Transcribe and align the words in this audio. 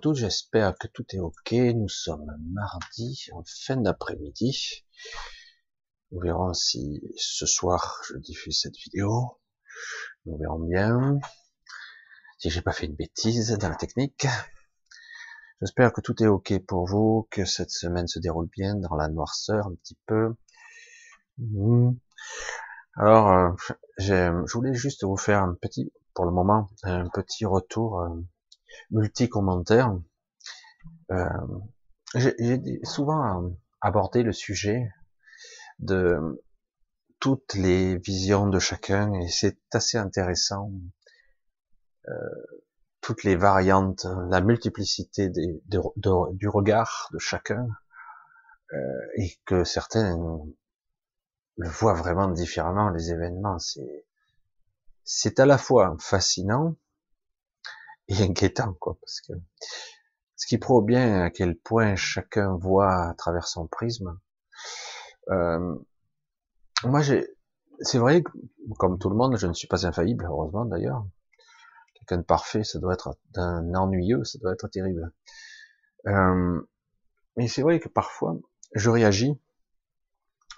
tous, 0.00 0.14
j'espère 0.14 0.76
que 0.78 0.88
tout 0.88 1.04
est 1.14 1.18
ok. 1.18 1.52
Nous 1.52 1.88
sommes 1.88 2.26
mardi, 2.52 3.26
en 3.32 3.42
fin 3.46 3.76
d'après-midi. 3.76 4.84
Nous 6.10 6.20
verrons 6.20 6.54
si 6.54 7.02
ce 7.16 7.44
soir 7.44 8.00
je 8.08 8.16
diffuse 8.16 8.60
cette 8.62 8.76
vidéo. 8.76 9.38
Nous 10.24 10.38
verrons 10.38 10.60
bien. 10.60 11.18
Si 12.38 12.48
j'ai 12.48 12.62
pas 12.62 12.72
fait 12.72 12.86
une 12.86 12.94
bêtise 12.94 13.50
dans 13.58 13.68
la 13.68 13.76
technique. 13.76 14.26
J'espère 15.60 15.92
que 15.92 16.00
tout 16.00 16.22
est 16.22 16.26
ok 16.26 16.64
pour 16.66 16.86
vous, 16.86 17.28
que 17.30 17.44
cette 17.44 17.70
semaine 17.70 18.08
se 18.08 18.18
déroule 18.18 18.48
bien 18.48 18.76
dans 18.76 18.96
la 18.96 19.08
noirceur 19.08 19.66
un 19.66 19.74
petit 19.74 19.98
peu. 20.06 20.34
Hmm. 21.36 21.92
Alors, 22.94 23.28
euh, 23.28 23.52
je 23.98 24.52
voulais 24.54 24.72
juste 24.74 25.04
vous 25.04 25.18
faire 25.18 25.42
un 25.42 25.54
petit, 25.60 25.92
pour 26.14 26.24
le 26.24 26.32
moment, 26.32 26.70
un 26.84 27.08
petit 27.10 27.44
retour 27.44 28.02
euh, 28.92 28.98
multi-commentaire. 28.98 29.98
Euh, 31.10 31.24
j'ai 32.14 32.80
souvent 32.84 33.52
abordé 33.80 34.22
le 34.22 34.32
sujet 34.32 34.90
de 35.78 36.42
toutes 37.20 37.54
les 37.54 37.98
visions 37.98 38.48
de 38.48 38.58
chacun 38.58 39.12
et 39.14 39.28
c'est 39.28 39.58
assez 39.72 39.98
intéressant. 39.98 40.70
toutes 43.00 43.24
les 43.24 43.36
variantes, 43.36 44.06
la 44.28 44.40
multiplicité 44.40 45.30
du 45.30 46.48
regard 46.48 47.08
de 47.12 47.18
chacun 47.18 47.66
et 49.16 49.38
que 49.44 49.64
certains 49.64 50.18
le 51.60 51.68
voit 51.68 51.92
vraiment 51.92 52.28
différemment 52.28 52.88
les 52.90 53.10
événements. 53.10 53.58
C'est 55.04 55.40
à 55.40 55.46
la 55.46 55.58
fois 55.58 55.96
fascinant 56.00 56.74
et 58.10 58.22
inquiétant, 58.22 58.74
quoi, 58.74 58.98
parce 59.00 59.20
que 59.22 59.32
ce 60.36 60.46
qui 60.46 60.58
prouve 60.58 60.84
bien 60.84 61.22
à 61.22 61.30
quel 61.30 61.56
point 61.56 61.96
chacun 61.96 62.56
voit 62.56 63.08
à 63.08 63.14
travers 63.14 63.46
son 63.46 63.66
prisme. 63.66 64.18
Euh, 65.28 65.76
moi, 66.84 67.02
j'ai, 67.02 67.26
c'est 67.80 67.98
vrai 67.98 68.22
que, 68.22 68.30
comme 68.78 68.98
tout 68.98 69.10
le 69.10 69.16
monde, 69.16 69.36
je 69.36 69.46
ne 69.46 69.52
suis 69.52 69.68
pas 69.68 69.86
infaillible, 69.86 70.24
heureusement 70.24 70.64
d'ailleurs. 70.64 71.06
Quelqu'un 71.94 72.18
de 72.18 72.22
parfait, 72.22 72.64
ça 72.64 72.78
doit 72.78 72.94
être 72.94 73.18
d'un 73.32 73.74
ennuyeux, 73.74 74.24
ça 74.24 74.38
doit 74.38 74.52
être 74.52 74.68
terrible. 74.68 75.12
Euh, 76.06 76.60
mais 77.36 77.46
c'est 77.46 77.62
vrai 77.62 77.78
que 77.78 77.88
parfois, 77.88 78.36
je 78.74 78.88
réagis 78.88 79.38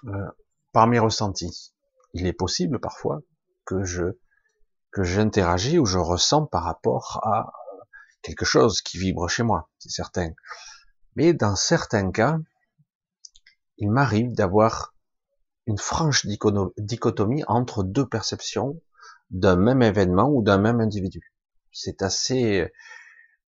euh, 0.05 0.27
par 0.71 0.87
mes 0.87 0.99
ressentis. 0.99 1.73
Il 2.13 2.25
est 2.25 2.33
possible 2.33 2.79
parfois 2.79 3.21
que 3.65 3.83
je 3.83 4.17
que 4.93 5.03
j'interagis 5.03 5.79
ou 5.79 5.85
je 5.85 5.97
ressens 5.97 6.45
par 6.45 6.63
rapport 6.63 7.19
à 7.23 7.51
quelque 8.21 8.45
chose 8.45 8.81
qui 8.81 8.97
vibre 8.97 9.27
chez 9.27 9.43
moi, 9.43 9.69
c'est 9.79 9.89
certain. 9.89 10.29
Mais 11.15 11.33
dans 11.33 11.55
certains 11.55 12.11
cas, 12.11 12.37
il 13.77 13.91
m'arrive 13.91 14.33
d'avoir 14.33 14.93
une 15.65 15.77
franche 15.77 16.25
dichotomie 16.25 17.43
entre 17.47 17.83
deux 17.83 18.07
perceptions 18.07 18.81
d'un 19.29 19.55
même 19.55 19.81
événement 19.81 20.29
ou 20.29 20.43
d'un 20.43 20.57
même 20.57 20.79
individu. 20.79 21.33
C'est 21.71 22.01
assez 22.01 22.71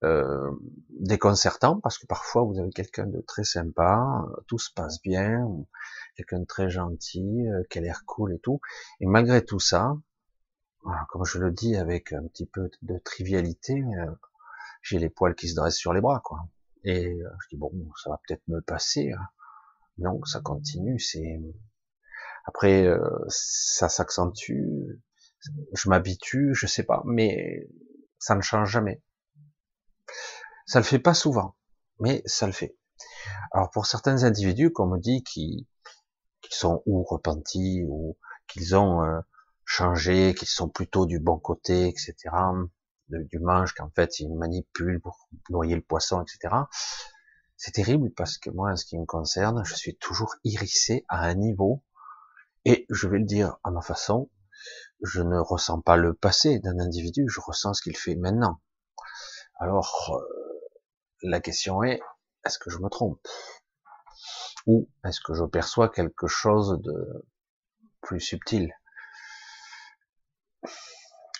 euh, 0.03 0.51
déconcertant 0.99 1.79
parce 1.79 1.97
que 1.97 2.07
parfois 2.07 2.43
vous 2.43 2.59
avez 2.59 2.71
quelqu'un 2.71 3.05
de 3.05 3.21
très 3.21 3.43
sympa, 3.43 4.25
tout 4.47 4.57
se 4.57 4.71
passe 4.73 5.01
bien, 5.01 5.47
quelqu'un 6.15 6.39
de 6.39 6.45
très 6.45 6.69
gentil, 6.69 7.47
euh, 7.47 7.63
qui 7.69 7.77
a 7.77 7.81
l'air 7.81 8.03
cool 8.05 8.33
et 8.33 8.39
tout. 8.39 8.59
Et 8.99 9.05
malgré 9.05 9.43
tout 9.43 9.59
ça, 9.59 9.95
comme 11.09 11.25
je 11.25 11.39
le 11.39 11.51
dis 11.51 11.75
avec 11.75 12.13
un 12.13 12.23
petit 12.27 12.45
peu 12.45 12.69
de 12.81 12.97
trivialité, 12.99 13.73
euh, 13.73 14.11
j'ai 14.81 14.99
les 14.99 15.09
poils 15.09 15.35
qui 15.35 15.49
se 15.49 15.55
dressent 15.55 15.77
sur 15.77 15.93
les 15.93 16.01
bras, 16.01 16.21
quoi. 16.23 16.47
Et 16.83 17.07
euh, 17.21 17.29
je 17.41 17.49
dis 17.49 17.57
bon, 17.57 17.71
ça 18.01 18.09
va 18.11 18.19
peut-être 18.25 18.47
me 18.47 18.61
passer. 18.61 19.11
Hein. 19.11 19.27
Non, 19.97 20.23
ça 20.25 20.41
continue. 20.41 20.99
C'est 20.99 21.41
après, 22.45 22.87
ça 23.27 23.89
s'accentue. 23.89 24.99
Je 25.73 25.89
m'habitue, 25.89 26.53
je 26.53 26.67
sais 26.67 26.83
pas, 26.83 27.01
mais 27.05 27.67
ça 28.19 28.35
ne 28.35 28.41
change 28.41 28.69
jamais. 28.69 29.01
Ça 30.67 30.79
le 30.79 30.85
fait 30.85 30.99
pas 30.99 31.13
souvent, 31.13 31.55
mais 31.99 32.21
ça 32.25 32.45
le 32.45 32.51
fait. 32.51 32.77
Alors 33.51 33.71
pour 33.71 33.85
certains 33.85 34.23
individus, 34.23 34.71
comme 34.71 34.93
on 34.93 34.97
dit, 34.97 35.23
qui 35.23 35.67
qu'ils 36.41 36.55
sont 36.55 36.83
ou 36.85 37.03
repentis 37.03 37.83
ou 37.87 38.17
qu'ils 38.47 38.75
ont 38.75 39.01
euh, 39.65 39.71
changé, 39.73 40.35
qu'ils 40.35 40.47
sont 40.47 40.69
plutôt 40.69 41.05
du 41.05 41.19
bon 41.19 41.37
côté, 41.37 41.87
etc. 41.87 42.15
du 43.09 43.39
manche 43.39 43.73
qu'en 43.73 43.89
fait 43.89 44.19
ils 44.19 44.33
manipulent 44.33 45.01
pour 45.01 45.29
noyer 45.49 45.75
le 45.75 45.81
poisson, 45.81 46.21
etc. 46.21 46.55
C'est 47.57 47.71
terrible 47.71 48.11
parce 48.11 48.37
que 48.37 48.49
moi, 48.49 48.71
en 48.71 48.75
ce 48.75 48.85
qui 48.85 48.97
me 48.97 49.05
concerne, 49.05 49.63
je 49.65 49.75
suis 49.75 49.95
toujours 49.95 50.35
irrissé 50.43 51.05
à 51.07 51.21
un 51.25 51.35
niveau 51.35 51.83
et 52.65 52.85
je 52.89 53.07
vais 53.07 53.19
le 53.19 53.25
dire 53.25 53.57
à 53.63 53.71
ma 53.71 53.81
façon, 53.81 54.29
je 55.01 55.21
ne 55.21 55.37
ressens 55.37 55.81
pas 55.81 55.97
le 55.97 56.13
passé 56.13 56.59
d'un 56.59 56.79
individu, 56.79 57.25
je 57.27 57.39
ressens 57.39 57.75
ce 57.75 57.81
qu'il 57.81 57.95
fait 57.95 58.15
maintenant. 58.15 58.59
Alors, 59.59 60.19
euh, 60.19 60.69
la 61.23 61.39
question 61.39 61.83
est, 61.83 62.01
est-ce 62.45 62.59
que 62.59 62.69
je 62.69 62.79
me 62.79 62.89
trompe? 62.89 63.19
Ou 64.67 64.89
est-ce 65.05 65.21
que 65.21 65.33
je 65.33 65.43
perçois 65.43 65.89
quelque 65.89 66.27
chose 66.27 66.79
de 66.81 67.25
plus 68.01 68.19
subtil? 68.19 68.73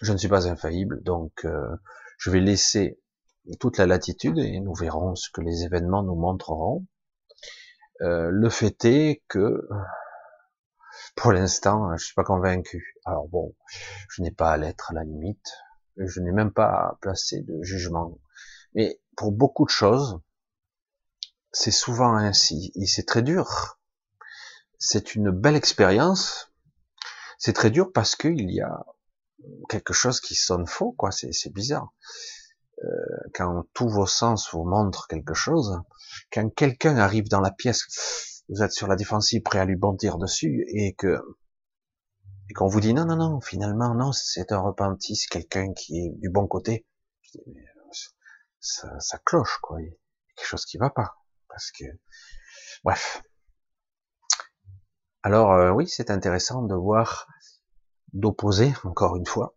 Je 0.02 0.12
ne 0.12 0.18
suis 0.18 0.28
pas 0.28 0.48
infaillible, 0.48 1.02
donc 1.04 1.46
euh, 1.46 1.76
je 2.18 2.30
vais 2.30 2.42
laisser 2.42 3.00
toute 3.60 3.78
la 3.78 3.86
latitude 3.86 4.38
et 4.38 4.60
nous 4.60 4.74
verrons 4.74 5.16
ce 5.16 5.30
que 5.30 5.42
les 5.42 5.64
événements 5.64 6.04
nous 6.04 6.16
montreront. 6.16 6.86
Euh, 8.02 8.30
le 8.30 8.50
fait 8.50 8.84
est 8.86 9.24
que 9.28 9.68
pour 11.16 11.32
l'instant, 11.32 11.96
je 11.98 12.06
suis 12.06 12.14
pas 12.14 12.24
convaincu. 12.24 12.96
Alors 13.06 13.28
bon, 13.28 13.56
je 14.10 14.22
n'ai 14.22 14.32
pas 14.32 14.52
à 14.52 14.58
l'être 14.58 14.92
à 14.92 14.94
la 14.94 15.04
limite, 15.04 15.48
je 15.98 16.20
n'ai 16.20 16.32
même 16.32 16.52
pas 16.52 16.68
à 16.68 16.98
placer 17.02 17.42
de 17.42 17.62
jugement. 17.64 18.20
Mais 18.74 19.00
pour 19.16 19.32
beaucoup 19.32 19.66
de 19.66 19.70
choses, 19.70 20.20
c'est 21.54 21.72
souvent 21.72 22.16
ainsi, 22.16 22.74
et 22.76 22.86
c'est 22.86 23.06
très 23.06 23.22
dur. 23.22 23.80
C'est 24.78 25.16
une 25.16 25.32
belle 25.32 25.56
expérience. 25.56 26.52
C'est 27.38 27.54
très 27.54 27.72
dur 27.72 27.92
parce 27.94 28.16
qu'il 28.16 28.52
y 28.52 28.62
a 28.62 28.86
quelque 29.70 29.94
chose 29.94 30.20
qui 30.20 30.36
sonne 30.36 30.68
faux, 30.68 30.94
quoi. 30.94 31.12
C'est 31.12 31.54
bizarre. 31.54 31.94
Euh, 32.84 32.90
quand 33.34 33.66
tous 33.74 33.90
vos 33.90 34.06
sens 34.06 34.52
vous 34.52 34.66
montrent 34.66 35.08
quelque 35.08 35.34
chose, 35.34 35.80
quand 36.32 36.50
quelqu'un 36.54 36.98
arrive 36.98 37.30
dans 37.30 37.40
la 37.40 37.52
pièce, 37.52 38.44
vous 38.50 38.62
êtes 38.62 38.74
sur 38.74 38.88
la 38.88 38.96
défensive, 38.96 39.42
prêt 39.42 39.60
à 39.60 39.66
lui 39.66 39.76
bondir 39.76 40.18
dessus, 40.18 40.66
et 40.70 40.94
que 40.94 41.22
et 42.50 42.54
qu'on 42.54 42.68
vous 42.68 42.80
dit 42.80 42.94
non, 42.94 43.06
non, 43.06 43.16
non, 43.16 43.42
finalement, 43.42 43.96
non, 43.96 44.12
c'est 44.12 44.52
un 44.52 44.60
repenti, 44.60 45.16
c'est 45.16 45.30
quelqu'un 45.30 45.74
qui 45.74 45.98
est 45.98 46.12
du 46.20 46.30
bon 46.30 46.48
côté. 46.48 46.86
Ça, 48.60 49.00
ça 49.00 49.20
cloche, 49.26 49.58
quoi. 49.62 49.82
Il 49.82 49.88
y 49.88 49.90
a 49.90 49.96
quelque 50.36 50.48
chose 50.48 50.66
qui 50.66 50.78
va 50.78 50.90
pas 50.90 51.16
parce 51.56 51.72
que, 51.72 51.86
bref. 52.84 53.24
Alors 55.24 55.54
euh, 55.54 55.72
oui, 55.72 55.88
c'est 55.88 56.12
intéressant 56.12 56.62
de 56.64 56.76
voir, 56.76 57.28
d'opposer 58.16 58.74
encore 58.86 59.18
une 59.18 59.26
fois 59.26 59.56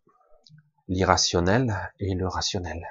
l'irrationnel 0.87 1.91
et 1.99 2.13
le 2.13 2.27
rationnel. 2.27 2.85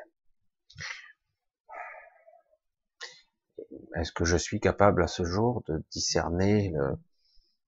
Est-ce 3.94 4.12
que 4.12 4.24
je 4.24 4.36
suis 4.36 4.60
capable 4.60 5.02
à 5.02 5.08
ce 5.08 5.24
jour 5.24 5.62
de 5.68 5.84
discerner 5.90 6.72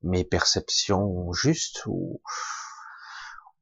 mes 0.02 0.24
perceptions 0.24 1.32
justes 1.32 1.84
ou, 1.86 2.22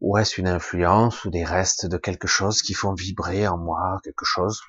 ou 0.01 0.17
est-ce 0.19 0.41
une 0.41 0.49
influence 0.49 1.25
ou 1.25 1.31
des 1.31 1.45
restes 1.45 1.87
de 1.87 1.97
quelque 1.97 2.29
chose 2.29 2.63
qui 2.63 2.75
font 2.75 2.95
vibrer 2.95 3.49
en 3.49 3.59
moi 3.59 4.01
quelque 4.05 4.25
chose? 4.25 4.63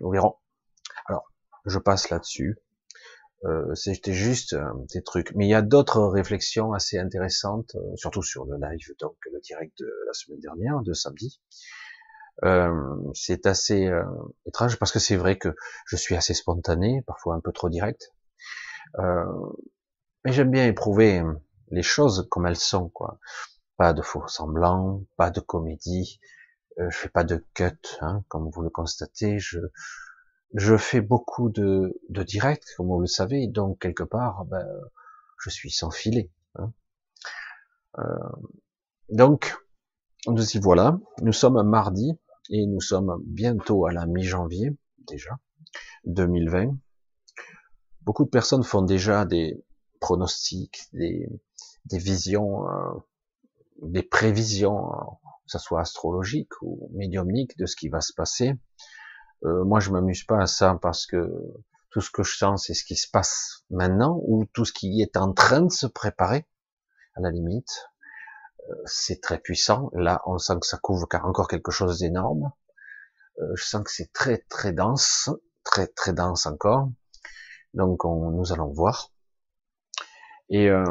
Nous 0.00 0.10
verrons. 0.10 0.36
Alors, 1.06 1.30
je 1.66 1.78
passe 1.78 2.08
là-dessus. 2.10 2.56
Euh, 3.44 3.74
C'était 3.74 4.12
juste 4.12 4.54
euh, 4.54 4.64
des 4.92 5.02
trucs. 5.02 5.34
Mais 5.34 5.46
il 5.46 5.50
y 5.50 5.54
a 5.54 5.62
d'autres 5.62 6.02
réflexions 6.02 6.72
assez 6.72 6.98
intéressantes, 6.98 7.74
euh, 7.76 7.96
surtout 7.96 8.22
sur 8.22 8.44
le 8.46 8.56
live, 8.56 8.94
donc 8.98 9.16
le 9.30 9.40
direct 9.40 9.78
de 9.78 9.92
la 10.06 10.12
semaine 10.12 10.40
dernière, 10.40 10.80
de 10.82 10.92
samedi. 10.92 11.40
C'est 13.14 13.46
assez 13.46 13.90
étrange 14.44 14.78
parce 14.78 14.92
que 14.92 14.98
c'est 14.98 15.16
vrai 15.16 15.38
que 15.38 15.56
je 15.86 15.96
suis 15.96 16.14
assez 16.14 16.34
spontané, 16.34 17.02
parfois 17.06 17.34
un 17.34 17.40
peu 17.40 17.50
trop 17.50 17.70
direct. 17.70 18.12
mais 18.98 20.32
j'aime 20.32 20.50
bien 20.50 20.66
éprouver 20.66 21.22
les 21.70 21.82
choses 21.82 22.28
comme 22.30 22.46
elles 22.46 22.56
sont, 22.58 22.90
quoi. 22.90 23.18
Pas 23.78 23.94
de 23.94 24.02
faux 24.02 24.28
semblants, 24.28 25.02
pas 25.16 25.30
de 25.30 25.40
comédie. 25.40 26.20
je 26.76 26.94
fais 26.94 27.08
pas 27.08 27.24
de 27.24 27.42
cut, 27.54 27.96
hein, 28.02 28.22
comme 28.28 28.50
vous 28.50 28.62
le 28.62 28.70
constatez. 28.70 29.38
Je, 29.38 29.58
je 30.54 30.76
fais 30.76 31.00
beaucoup 31.00 31.48
de, 31.48 32.00
de 32.08 32.22
directs, 32.22 32.64
comme 32.76 32.88
vous 32.88 33.00
le 33.00 33.06
savez, 33.06 33.46
donc 33.46 33.80
quelque 33.80 34.04
part, 34.04 34.44
ben, 34.46 34.66
je 35.42 35.50
suis 35.50 35.70
sans 35.70 35.90
filet. 35.90 36.30
Hein. 36.56 36.72
Euh, 37.98 38.02
donc, 39.08 39.56
nous 40.26 40.56
y 40.56 40.58
voilà. 40.58 40.98
Nous 41.22 41.32
sommes 41.32 41.62
mardi. 41.62 42.12
et 42.50 42.66
nous 42.66 42.80
sommes 42.80 43.22
bientôt 43.24 43.86
à 43.86 43.92
la 43.92 44.06
mi-janvier 44.06 44.76
déjà 45.06 45.38
2020. 46.04 46.76
Beaucoup 48.02 48.24
de 48.24 48.30
personnes 48.30 48.62
font 48.62 48.82
déjà 48.82 49.24
des 49.24 49.64
pronostics, 50.00 50.84
des, 50.92 51.28
visions, 51.90 52.68
euh, 52.68 52.92
des 53.82 54.02
prévisions, 54.02 54.92
euh, 54.92 55.04
que 55.24 55.52
ce 55.52 55.58
soit 55.58 55.80
astrologiques 55.80 56.62
ou 56.62 56.88
médiumniques, 56.92 57.56
de 57.58 57.66
ce 57.66 57.76
qui 57.76 57.88
va 57.88 58.00
se 58.00 58.12
passer. 58.12 58.54
Euh, 59.46 59.64
moi, 59.64 59.80
je 59.80 59.90
m'amuse 59.90 60.24
pas 60.24 60.40
à 60.40 60.46
ça 60.46 60.78
parce 60.82 61.06
que 61.06 61.30
tout 61.90 62.00
ce 62.00 62.10
que 62.10 62.22
je 62.22 62.36
sens, 62.36 62.66
c'est 62.66 62.74
ce 62.74 62.84
qui 62.84 62.96
se 62.96 63.08
passe 63.10 63.64
maintenant 63.70 64.20
ou 64.24 64.44
tout 64.52 64.64
ce 64.64 64.72
qui 64.72 65.00
est 65.00 65.16
en 65.16 65.32
train 65.32 65.62
de 65.62 65.72
se 65.72 65.86
préparer, 65.86 66.46
à 67.14 67.20
la 67.20 67.30
limite. 67.30 67.88
Euh, 68.68 68.74
c'est 68.84 69.20
très 69.20 69.38
puissant. 69.38 69.90
Là, 69.94 70.20
on 70.26 70.38
sent 70.38 70.58
que 70.60 70.66
ça 70.66 70.78
couvre 70.78 71.06
encore 71.22 71.48
quelque 71.48 71.70
chose 71.70 72.00
d'énorme. 72.00 72.52
Euh, 73.40 73.52
je 73.54 73.64
sens 73.64 73.84
que 73.84 73.90
c'est 73.90 74.12
très 74.12 74.38
très 74.48 74.72
dense, 74.72 75.30
très 75.64 75.86
très 75.86 76.12
dense 76.12 76.46
encore. 76.46 76.90
Donc, 77.74 78.04
on, 78.04 78.30
nous 78.30 78.52
allons 78.52 78.72
voir. 78.72 79.12
Et 80.48 80.70
euh, 80.70 80.84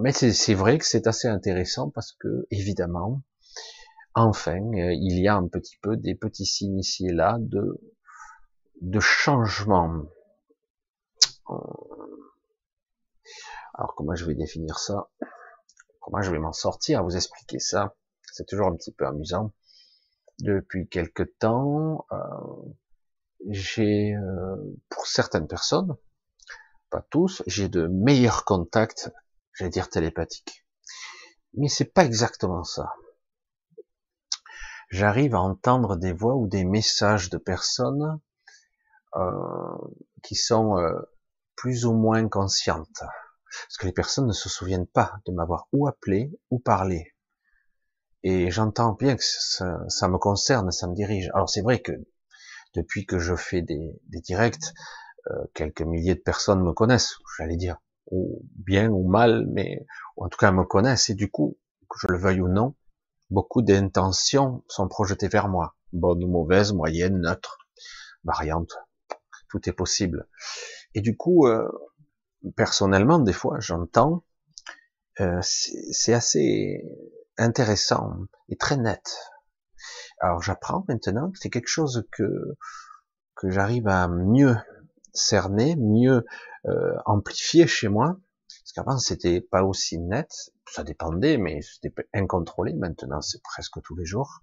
mais 0.00 0.12
c'est 0.12 0.54
vrai 0.54 0.78
que 0.78 0.86
c'est 0.86 1.06
assez 1.06 1.28
intéressant 1.28 1.90
parce 1.90 2.12
que 2.12 2.46
évidemment, 2.50 3.22
enfin, 4.14 4.58
il 4.74 5.18
y 5.20 5.28
a 5.28 5.36
un 5.36 5.48
petit 5.48 5.76
peu 5.82 5.96
des 5.96 6.14
petits 6.14 6.46
signes 6.46 6.78
ici 6.78 7.06
et 7.06 7.12
là 7.12 7.36
de 7.40 7.80
de 8.80 9.00
changement. 9.00 10.04
Alors 13.74 13.94
comment 13.96 14.14
je 14.14 14.24
vais 14.24 14.34
définir 14.34 14.78
ça? 14.78 15.08
Comment 16.00 16.22
je 16.22 16.30
vais 16.30 16.38
m'en 16.38 16.52
sortir 16.52 17.00
à 17.00 17.02
vous 17.02 17.16
expliquer 17.16 17.58
ça? 17.58 17.96
C'est 18.32 18.46
toujours 18.46 18.68
un 18.68 18.76
petit 18.76 18.92
peu 18.92 19.06
amusant. 19.06 19.52
Depuis 20.40 20.88
quelque 20.88 21.22
temps, 21.22 22.06
euh, 22.12 22.16
j'ai, 23.48 24.14
euh, 24.14 24.56
pour 24.88 25.06
certaines 25.06 25.46
personnes, 25.46 25.96
pas 26.90 27.02
tous, 27.10 27.42
j'ai 27.46 27.68
de 27.68 27.86
meilleurs 27.86 28.44
contacts, 28.44 29.10
j'allais 29.52 29.70
dire 29.70 29.88
télépathiques. 29.88 30.66
Mais 31.54 31.68
c'est 31.68 31.92
pas 31.92 32.04
exactement 32.04 32.64
ça. 32.64 32.92
J'arrive 34.94 35.34
à 35.34 35.40
entendre 35.40 35.96
des 35.96 36.12
voix 36.12 36.36
ou 36.36 36.46
des 36.46 36.64
messages 36.64 37.28
de 37.28 37.36
personnes 37.36 38.20
euh, 39.16 39.76
qui 40.22 40.36
sont 40.36 40.78
euh, 40.78 40.94
plus 41.56 41.84
ou 41.84 41.94
moins 41.94 42.28
conscientes. 42.28 43.00
Parce 43.00 43.76
que 43.76 43.86
les 43.86 43.92
personnes 43.92 44.28
ne 44.28 44.32
se 44.32 44.48
souviennent 44.48 44.86
pas 44.86 45.16
de 45.26 45.32
m'avoir 45.32 45.66
ou 45.72 45.88
appelé 45.88 46.30
ou 46.52 46.60
parlé. 46.60 47.12
Et 48.22 48.52
j'entends 48.52 48.92
bien 48.92 49.16
que 49.16 49.24
ça, 49.24 50.06
me 50.06 50.16
concerne, 50.16 50.70
ça 50.70 50.86
me 50.86 50.94
dirige. 50.94 51.28
Alors 51.34 51.50
c'est 51.50 51.62
vrai 51.62 51.82
que 51.82 51.90
depuis 52.76 53.04
que 53.04 53.18
je 53.18 53.34
fais 53.34 53.62
des, 53.62 54.00
des 54.06 54.20
directs, 54.20 54.72
euh, 55.28 55.44
quelques 55.54 55.82
milliers 55.82 56.14
de 56.14 56.20
personnes 56.20 56.62
me 56.62 56.72
connaissent, 56.72 57.16
j'allais 57.36 57.56
dire, 57.56 57.78
ou 58.12 58.42
bien 58.54 58.90
ou 58.90 59.08
mal, 59.08 59.44
mais 59.50 59.84
ou 60.16 60.24
en 60.24 60.28
tout 60.28 60.38
cas 60.38 60.52
me 60.52 60.62
connaissent. 60.62 61.10
Et 61.10 61.14
du 61.16 61.32
coup, 61.32 61.58
que 61.90 61.98
je 61.98 62.06
le 62.06 62.16
veuille 62.16 62.42
ou 62.42 62.48
non, 62.48 62.76
beaucoup 63.34 63.62
d'intentions 63.62 64.64
sont 64.68 64.88
projetées 64.88 65.28
vers 65.28 65.48
moi, 65.48 65.74
bonnes 65.92 66.24
ou 66.24 66.28
mauvaises, 66.28 66.72
moyennes, 66.72 67.20
neutres, 67.20 67.58
variantes 68.24 68.78
tout 69.54 69.68
est 69.68 69.72
possible. 69.72 70.26
Et 70.94 71.00
du 71.00 71.16
coup, 71.16 71.46
euh, 71.46 71.68
personnellement, 72.56 73.20
des 73.20 73.32
fois, 73.32 73.60
j'entends, 73.60 74.24
euh, 75.20 75.38
c'est 75.42 76.12
assez 76.12 76.82
intéressant 77.38 78.14
et 78.48 78.56
très 78.56 78.76
net. 78.76 79.16
Alors 80.18 80.42
j'apprends 80.42 80.84
maintenant 80.88 81.30
que 81.30 81.38
c'est 81.38 81.50
quelque 81.50 81.68
chose 81.68 82.04
que 82.12 82.56
que 83.36 83.50
j'arrive 83.50 83.88
à 83.88 84.08
mieux 84.08 84.56
cerner, 85.12 85.76
mieux 85.76 86.24
euh, 86.66 86.94
amplifier 87.04 87.66
chez 87.66 87.88
moi. 87.88 88.16
Qu'avant 88.74 88.98
c'était 88.98 89.40
pas 89.40 89.62
aussi 89.62 89.98
net, 89.98 90.52
ça 90.68 90.82
dépendait, 90.82 91.38
mais 91.38 91.60
c'était 91.62 91.94
incontrôlé. 92.12 92.74
Maintenant 92.74 93.20
c'est 93.20 93.42
presque 93.42 93.80
tous 93.82 93.94
les 93.94 94.04
jours. 94.04 94.42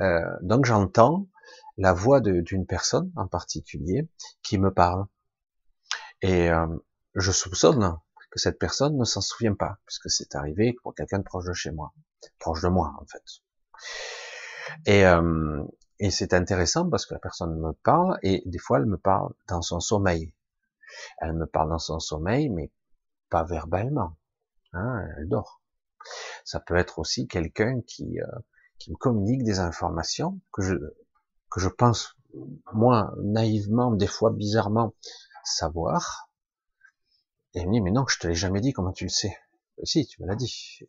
Euh, 0.00 0.20
donc 0.42 0.64
j'entends 0.64 1.28
la 1.78 1.92
voix 1.92 2.20
d'une 2.20 2.66
personne 2.66 3.12
en 3.16 3.28
particulier 3.28 4.08
qui 4.42 4.58
me 4.58 4.72
parle. 4.72 5.06
Et 6.22 6.50
euh, 6.50 6.66
je 7.14 7.30
soupçonne 7.30 7.98
que 8.30 8.40
cette 8.40 8.58
personne 8.58 8.98
ne 8.98 9.04
s'en 9.04 9.20
souvient 9.20 9.54
pas, 9.54 9.78
puisque 9.86 10.10
c'est 10.10 10.34
arrivé 10.34 10.76
pour 10.82 10.94
quelqu'un 10.94 11.18
de 11.18 11.24
proche 11.24 11.44
de 11.46 11.52
chez 11.52 11.70
moi, 11.70 11.92
proche 12.40 12.62
de 12.62 12.68
moi 12.68 12.94
en 13.00 13.06
fait. 13.06 13.22
Et, 14.86 15.06
euh, 15.06 15.62
et 16.00 16.10
c'est 16.10 16.34
intéressant 16.34 16.90
parce 16.90 17.06
que 17.06 17.14
la 17.14 17.20
personne 17.20 17.58
me 17.60 17.72
parle 17.72 18.18
et 18.22 18.42
des 18.44 18.58
fois 18.58 18.78
elle 18.78 18.86
me 18.86 18.98
parle 18.98 19.32
dans 19.46 19.62
son 19.62 19.78
sommeil. 19.78 20.34
Elle 21.18 21.34
me 21.34 21.46
parle 21.46 21.70
dans 21.70 21.78
son 21.78 22.00
sommeil, 22.00 22.48
mais 22.48 22.70
pas 23.30 23.44
verbalement. 23.44 24.16
Hein, 24.72 25.06
elle 25.16 25.28
dort. 25.28 25.62
Ça 26.44 26.60
peut 26.60 26.76
être 26.76 26.98
aussi 26.98 27.26
quelqu'un 27.26 27.80
qui, 27.86 28.20
euh, 28.20 28.38
qui 28.78 28.90
me 28.90 28.96
communique 28.96 29.42
des 29.44 29.58
informations 29.58 30.40
que 30.52 30.62
je 30.62 30.74
que 31.50 31.60
je 31.60 31.68
pense 31.68 32.16
moi 32.72 33.14
naïvement 33.22 33.92
des 33.92 34.06
fois 34.06 34.30
bizarrement 34.30 34.94
savoir 35.44 36.28
et 37.54 37.60
elle 37.60 37.68
me 37.68 37.72
dit 37.72 37.80
mais 37.80 37.90
non 37.90 38.06
je 38.06 38.18
te 38.18 38.26
l'ai 38.26 38.34
jamais 38.34 38.60
dit 38.60 38.72
comment 38.72 38.92
tu 38.92 39.04
le 39.04 39.10
sais? 39.10 39.36
Si 39.84 40.06
tu 40.06 40.22
me 40.22 40.26
l'as 40.26 40.36
dit 40.36 40.80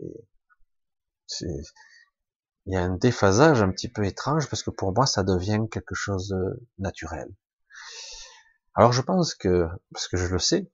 il 2.66 2.74
y 2.74 2.76
a 2.76 2.84
un 2.84 2.96
déphasage 2.96 3.62
un 3.62 3.72
petit 3.72 3.90
peu 3.90 4.06
étrange 4.06 4.50
parce 4.50 4.64
que 4.64 4.72
pour 4.72 4.94
moi 4.94 5.06
ça 5.06 5.24
devient 5.24 5.62
quelque 5.72 5.96
chose 5.96 6.30
de 6.30 6.68
naturel 6.80 7.30
alors 8.74 8.92
je 8.92 9.02
pense 9.02 9.36
que 9.36 9.68
parce 9.94 10.08
que 10.08 10.18
je 10.18 10.28
le 10.28 10.40
sais 10.40 10.70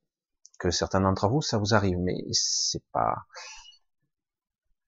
que 0.59 0.71
certains 0.71 1.01
d'entre 1.01 1.27
vous 1.29 1.41
ça 1.41 1.57
vous 1.57 1.73
arrive 1.73 1.97
mais 1.97 2.23
c'est 2.31 2.83
pas 2.91 3.25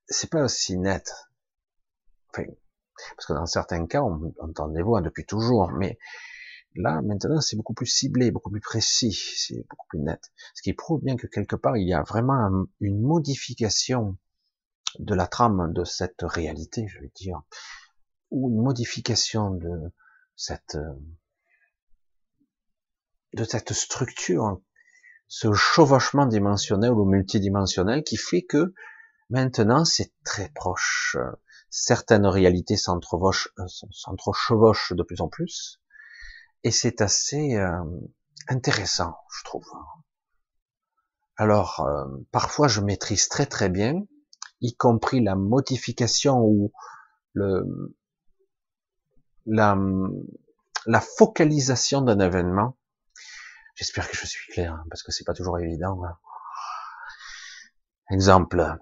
c'est 0.08 0.30
pas 0.30 0.44
aussi 0.44 0.78
net 0.78 1.12
enfin 2.30 2.46
parce 3.16 3.26
que 3.28 3.34
dans 3.34 3.46
certains 3.46 3.86
cas, 3.88 4.02
on 4.02 4.34
entend 4.40 4.68
des 4.70 4.82
voix 4.82 5.02
depuis 5.02 5.26
toujours, 5.26 5.72
mais 5.72 5.98
là, 6.76 7.02
maintenant, 7.02 7.42
c'est 7.42 7.56
beaucoup 7.56 7.74
plus 7.74 7.86
ciblé, 7.88 8.32
beaucoup 8.32 8.52
plus 8.52 8.62
précis, 8.62 9.14
c'est 9.38 9.66
beaucoup 9.70 9.88
plus 9.90 10.00
net. 10.00 10.22
Ce 10.54 10.62
qui 10.62 10.74
prouve 10.74 11.02
bien 11.04 11.16
que 11.16 11.28
quelque 11.28 11.56
part, 11.56 11.78
il 11.78 11.88
y 11.88 11.94
a 11.94 12.04
vraiment 12.04 12.66
une 12.80 13.02
modification 13.02 14.18
de 15.00 15.14
la 15.14 15.28
trame 15.28 15.74
de 15.74 15.84
cette 15.84 16.22
réalité, 16.22 16.88
je 16.88 17.00
veux 17.00 17.12
dire, 17.16 17.42
ou 18.32 18.50
une 18.50 18.62
modification 18.62 19.52
de 19.52 19.92
cette 20.36 20.78
de 23.34 23.44
cette 23.44 23.74
structure, 23.74 24.62
ce 25.28 25.54
chevauchement 25.54 26.26
dimensionnel 26.26 26.92
ou 26.92 27.06
multidimensionnel 27.06 28.04
qui 28.04 28.18
fait 28.18 28.44
que 28.44 28.74
maintenant 29.30 29.86
c'est 29.86 30.12
très 30.24 30.50
proche 30.50 31.18
certaines 31.76 32.26
réalités 32.26 32.76
euh, 32.76 33.68
s'entrechevauchent 33.92 34.94
de 34.94 35.04
plus 35.04 35.20
en 35.20 35.28
plus, 35.28 35.82
et 36.64 36.72
c'est 36.72 37.02
assez 37.02 37.56
euh, 37.56 37.84
intéressant, 38.48 39.18
je 39.38 39.44
trouve. 39.44 39.68
Alors, 41.36 41.82
euh, 41.82 42.06
parfois, 42.32 42.70
je 42.70 42.80
maîtrise 42.80 43.28
très 43.28 43.46
très 43.46 43.68
bien, 43.68 44.06
y 44.62 44.74
compris 44.76 45.22
la 45.22 45.36
modification 45.36 46.40
ou 46.40 46.72
le, 47.34 47.94
la, 49.46 49.78
la 50.86 51.02
focalisation 51.02 52.02
d'un 52.02 52.20
événement. 52.20 52.78
J'espère 53.76 54.10
que 54.10 54.16
je 54.16 54.26
suis 54.26 54.52
clair, 54.54 54.74
hein, 54.74 54.86
parce 54.90 55.04
que 55.04 55.12
c'est 55.12 55.26
pas 55.26 55.34
toujours 55.34 55.60
évident. 55.60 56.04
Hein. 56.06 56.18
Exemple, 58.10 58.78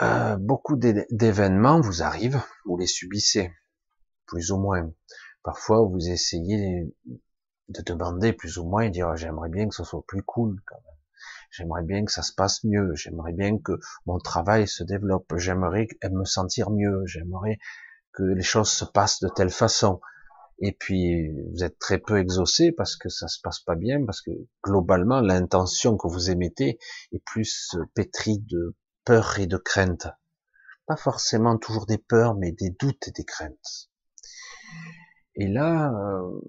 euh, 0.00 0.36
beaucoup 0.36 0.76
d'événements 0.76 1.80
vous 1.80 2.02
arrivent, 2.02 2.42
vous 2.64 2.76
les 2.76 2.86
subissez, 2.86 3.52
plus 4.26 4.50
ou 4.50 4.58
moins. 4.58 4.90
Parfois, 5.44 5.82
vous 5.82 6.08
essayez 6.08 6.92
de 7.68 7.82
demander 7.82 8.32
plus 8.32 8.58
ou 8.58 8.64
moins 8.64 8.82
et 8.82 8.90
dire 8.90 9.14
j'aimerais 9.16 9.48
bien 9.48 9.68
que 9.68 9.74
ce 9.74 9.84
soit 9.84 10.04
plus 10.06 10.22
cool 10.22 10.60
quand 10.66 10.76
même. 10.76 10.92
J'aimerais 11.50 11.82
bien 11.82 12.04
que 12.04 12.10
ça 12.12 12.22
se 12.22 12.32
passe 12.32 12.64
mieux. 12.64 12.94
J'aimerais 12.94 13.32
bien 13.32 13.58
que 13.58 13.78
mon 14.06 14.18
travail 14.18 14.66
se 14.66 14.82
développe. 14.82 15.32
J'aimerais 15.36 15.86
me 16.10 16.24
sentir 16.24 16.70
mieux. 16.70 17.02
J'aimerais 17.06 17.58
que 18.12 18.22
les 18.22 18.42
choses 18.42 18.70
se 18.70 18.84
passent 18.84 19.20
de 19.20 19.28
telle 19.28 19.50
façon. 19.50 20.00
Et 20.64 20.70
puis, 20.70 21.28
vous 21.50 21.64
êtes 21.64 21.80
très 21.80 21.98
peu 21.98 22.18
exaucé 22.18 22.70
parce 22.70 22.94
que 22.94 23.08
ça 23.08 23.26
se 23.26 23.40
passe 23.40 23.58
pas 23.58 23.74
bien, 23.74 24.06
parce 24.06 24.22
que 24.22 24.30
globalement, 24.62 25.20
l'intention 25.20 25.96
que 25.96 26.06
vous 26.06 26.30
émettez 26.30 26.78
est 27.10 27.24
plus 27.24 27.76
pétrie 27.94 28.38
de 28.38 28.76
peur 29.04 29.40
et 29.40 29.48
de 29.48 29.56
crainte. 29.56 30.06
Pas 30.86 30.94
forcément 30.96 31.58
toujours 31.58 31.86
des 31.86 31.98
peurs, 31.98 32.36
mais 32.36 32.52
des 32.52 32.70
doutes 32.70 33.08
et 33.08 33.10
des 33.10 33.24
craintes. 33.24 33.90
Et 35.34 35.48
là, 35.48 35.92
euh, 35.92 36.40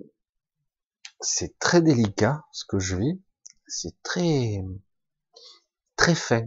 c'est 1.19 1.57
très 1.57 1.81
délicat 1.81 2.43
ce 2.51 2.65
que 2.65 2.77
je 2.77 2.97
vis. 2.97 3.19
C'est 3.65 3.99
très, 4.03 4.63
très 5.95 6.13
fin. 6.13 6.43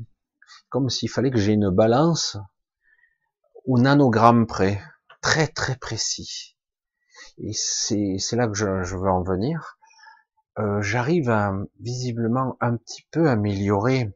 Comme 0.68 0.88
s'il 0.88 1.10
fallait 1.10 1.32
que 1.32 1.38
j'ai 1.38 1.54
une 1.54 1.70
balance 1.70 2.36
au 3.64 3.76
nanogramme 3.80 4.46
près. 4.46 4.80
très 5.20 5.48
très 5.48 5.74
précis. 5.74 6.55
Et 7.38 7.52
c'est 7.52 8.36
là 8.36 8.48
que 8.48 8.54
je, 8.54 8.82
je, 8.82 8.96
veux 8.96 9.10
en 9.10 9.22
venir. 9.22 9.78
Euh, 10.58 10.80
J'arrive 10.80 11.28
à 11.28 11.52
visiblement 11.80 12.56
un 12.60 12.76
petit 12.76 13.06
peu 13.10 13.28
améliorer, 13.28 14.10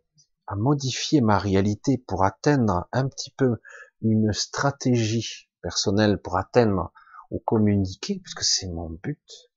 à 0.47 0.57
modifier 0.57 1.21
ma 1.21 1.39
réalité 1.39 1.99
pour 1.99 2.25
atteindre 2.25 2.89
un 2.93 3.09
petit 3.09 3.31
peu 3.31 3.61
une 4.03 4.33
stratégie 4.33 5.49
personnelle 5.61 6.19
pour 6.19 6.39
atteindre 6.39 6.93
ou 7.31 7.39
communiquer, 7.41 8.21
puisque 8.21 8.43
c'est 8.43 8.69
mon 8.69 8.89
but, 8.89 9.51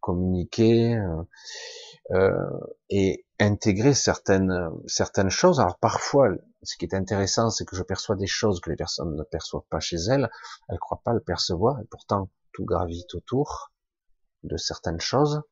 communiquer 0.00 0.96
euh, 0.96 1.22
euh, 2.12 2.60
et 2.90 3.26
intégrer 3.40 3.94
certaines 3.94 4.70
certaines 4.86 5.30
choses. 5.30 5.60
Alors 5.60 5.78
parfois, 5.78 6.28
ce 6.62 6.76
qui 6.76 6.84
est 6.84 6.94
intéressant, 6.94 7.50
c'est 7.50 7.64
que 7.64 7.74
je 7.76 7.82
perçois 7.82 8.14
des 8.14 8.26
choses 8.28 8.60
que 8.60 8.70
les 8.70 8.76
personnes 8.76 9.16
ne 9.16 9.22
perçoivent 9.24 9.66
pas 9.68 9.80
chez 9.80 9.96
elles. 9.96 10.30
Elles 10.68 10.78
croient 10.78 11.02
pas 11.04 11.12
le 11.12 11.20
percevoir, 11.20 11.80
et 11.80 11.84
pourtant 11.90 12.28
tout 12.52 12.64
gravite 12.64 13.14
autour 13.14 13.72
de 14.42 14.56
certaines 14.56 15.00
choses. 15.00 15.42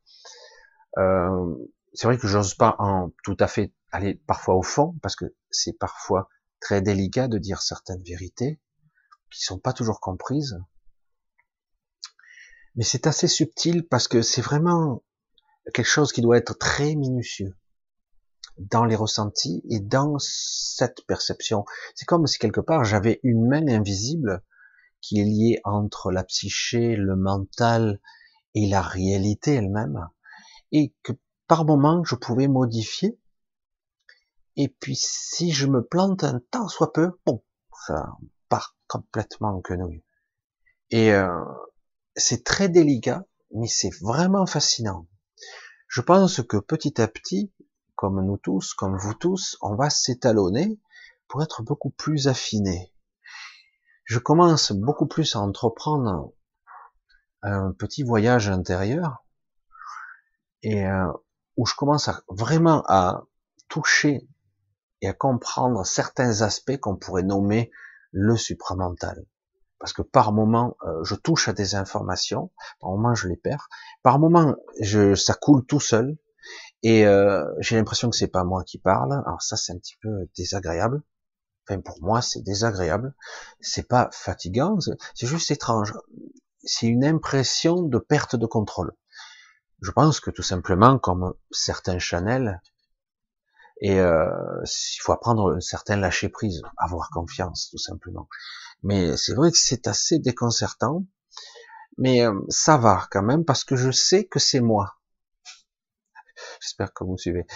Euh, 0.96 1.54
c'est 1.92 2.06
vrai 2.06 2.18
que 2.18 2.26
j'ose 2.26 2.54
pas 2.54 2.76
en 2.78 3.10
tout 3.24 3.36
à 3.40 3.46
fait 3.46 3.72
aller 3.92 4.14
parfois 4.26 4.54
au 4.54 4.62
fond, 4.62 4.94
parce 5.02 5.16
que 5.16 5.26
c'est 5.50 5.78
parfois 5.78 6.28
très 6.60 6.82
délicat 6.82 7.28
de 7.28 7.38
dire 7.38 7.62
certaines 7.62 8.02
vérités 8.02 8.60
qui 9.30 9.42
sont 9.42 9.58
pas 9.58 9.72
toujours 9.72 10.00
comprises. 10.00 10.58
Mais 12.74 12.84
c'est 12.84 13.06
assez 13.06 13.28
subtil 13.28 13.86
parce 13.86 14.08
que 14.08 14.22
c'est 14.22 14.40
vraiment 14.40 15.02
quelque 15.74 15.86
chose 15.86 16.12
qui 16.12 16.20
doit 16.20 16.36
être 16.36 16.56
très 16.56 16.94
minutieux 16.94 17.56
dans 18.58 18.84
les 18.84 18.96
ressentis 18.96 19.62
et 19.68 19.80
dans 19.80 20.16
cette 20.18 21.04
perception. 21.06 21.64
C'est 21.94 22.06
comme 22.06 22.26
si 22.26 22.38
quelque 22.38 22.60
part 22.60 22.84
j'avais 22.84 23.20
une 23.22 23.46
main 23.46 23.66
invisible 23.68 24.42
qui 25.00 25.20
est 25.20 25.24
liée 25.24 25.60
entre 25.64 26.10
la 26.10 26.24
psyché, 26.24 26.96
le 26.96 27.16
mental 27.16 28.00
et 28.54 28.66
la 28.68 28.82
réalité 28.82 29.54
elle-même, 29.54 30.08
et 30.72 30.94
que 31.02 31.12
par 31.46 31.64
moment 31.64 32.02
je 32.04 32.14
pouvais 32.14 32.48
modifier. 32.48 33.18
Et 34.56 34.68
puis 34.68 34.96
si 34.96 35.52
je 35.52 35.66
me 35.66 35.84
plante 35.84 36.24
un 36.24 36.40
temps 36.50 36.68
soit 36.68 36.92
peu, 36.92 37.12
bon, 37.24 37.42
ça 37.86 38.12
part 38.48 38.76
complètement 38.88 39.56
en 39.56 39.60
quenouille. 39.60 40.02
Et 40.90 41.12
euh, 41.12 41.44
c'est 42.16 42.44
très 42.44 42.68
délicat, 42.68 43.24
mais 43.54 43.68
c'est 43.68 43.94
vraiment 44.00 44.46
fascinant. 44.46 45.06
Je 45.86 46.00
pense 46.00 46.42
que 46.42 46.56
petit 46.56 47.00
à 47.00 47.08
petit, 47.08 47.52
comme 47.94 48.24
nous 48.24 48.36
tous, 48.36 48.74
comme 48.74 48.96
vous 48.96 49.14
tous, 49.14 49.56
on 49.60 49.74
va 49.74 49.90
s'étalonner 49.90 50.78
pour 51.28 51.42
être 51.42 51.62
beaucoup 51.62 51.90
plus 51.90 52.28
affiné. 52.28 52.92
Je 54.08 54.18
commence 54.18 54.72
beaucoup 54.72 55.06
plus 55.06 55.36
à 55.36 55.40
entreprendre 55.40 56.32
un 57.42 57.72
petit 57.72 58.02
voyage 58.02 58.48
intérieur 58.48 59.22
et 60.62 60.86
euh, 60.86 61.12
où 61.58 61.66
je 61.66 61.74
commence 61.74 62.08
vraiment 62.30 62.82
à 62.88 63.24
toucher 63.68 64.26
et 65.02 65.08
à 65.08 65.12
comprendre 65.12 65.84
certains 65.84 66.40
aspects 66.40 66.78
qu'on 66.78 66.96
pourrait 66.96 67.22
nommer 67.22 67.70
le 68.10 68.34
supramental. 68.38 69.26
Parce 69.78 69.92
que 69.92 70.00
par 70.00 70.32
moment, 70.32 70.78
euh, 70.86 71.04
je 71.04 71.14
touche 71.14 71.48
à 71.48 71.52
des 71.52 71.74
informations, 71.74 72.50
par 72.80 72.88
moment 72.92 73.14
je 73.14 73.28
les 73.28 73.36
perds, 73.36 73.68
par 74.02 74.18
moment 74.18 74.56
ça 75.16 75.34
coule 75.34 75.66
tout 75.66 75.80
seul, 75.80 76.16
et 76.82 77.06
euh, 77.06 77.44
j'ai 77.58 77.76
l'impression 77.76 78.08
que 78.08 78.16
c'est 78.16 78.26
pas 78.26 78.44
moi 78.44 78.64
qui 78.64 78.78
parle. 78.78 79.12
Alors 79.26 79.42
ça, 79.42 79.58
c'est 79.58 79.74
un 79.74 79.78
petit 79.78 79.98
peu 80.00 80.26
désagréable. 80.34 81.02
Enfin, 81.68 81.80
pour 81.80 82.02
moi, 82.02 82.22
c'est 82.22 82.42
désagréable. 82.42 83.14
C'est 83.60 83.86
pas 83.86 84.08
fatigant, 84.12 84.78
c'est 85.14 85.26
juste 85.26 85.50
étrange. 85.50 85.94
C'est 86.64 86.86
une 86.86 87.04
impression 87.04 87.82
de 87.82 87.98
perte 87.98 88.36
de 88.36 88.46
contrôle. 88.46 88.92
Je 89.82 89.90
pense 89.90 90.20
que 90.20 90.30
tout 90.30 90.42
simplement, 90.42 90.98
comme 90.98 91.34
certains 91.50 91.98
Chanel, 91.98 92.60
et 93.80 94.00
euh, 94.00 94.28
il 94.64 94.98
faut 95.00 95.12
apprendre 95.12 95.54
un 95.54 95.60
certain 95.60 95.96
lâcher 95.96 96.28
prise, 96.28 96.62
avoir 96.76 97.10
confiance, 97.10 97.68
tout 97.70 97.78
simplement. 97.78 98.28
Mais 98.82 99.16
c'est 99.16 99.34
vrai 99.34 99.52
que 99.52 99.58
c'est 99.58 99.86
assez 99.86 100.18
déconcertant, 100.18 101.04
mais 101.96 102.24
euh, 102.24 102.40
ça 102.48 102.76
va 102.76 103.06
quand 103.10 103.22
même 103.22 103.44
parce 103.44 103.64
que 103.64 103.76
je 103.76 103.90
sais 103.90 104.26
que 104.26 104.40
c'est 104.40 104.60
moi. 104.60 104.96
J'espère 106.60 106.92
que 106.92 107.04
vous 107.04 107.12
me 107.12 107.16
suivez. 107.18 107.46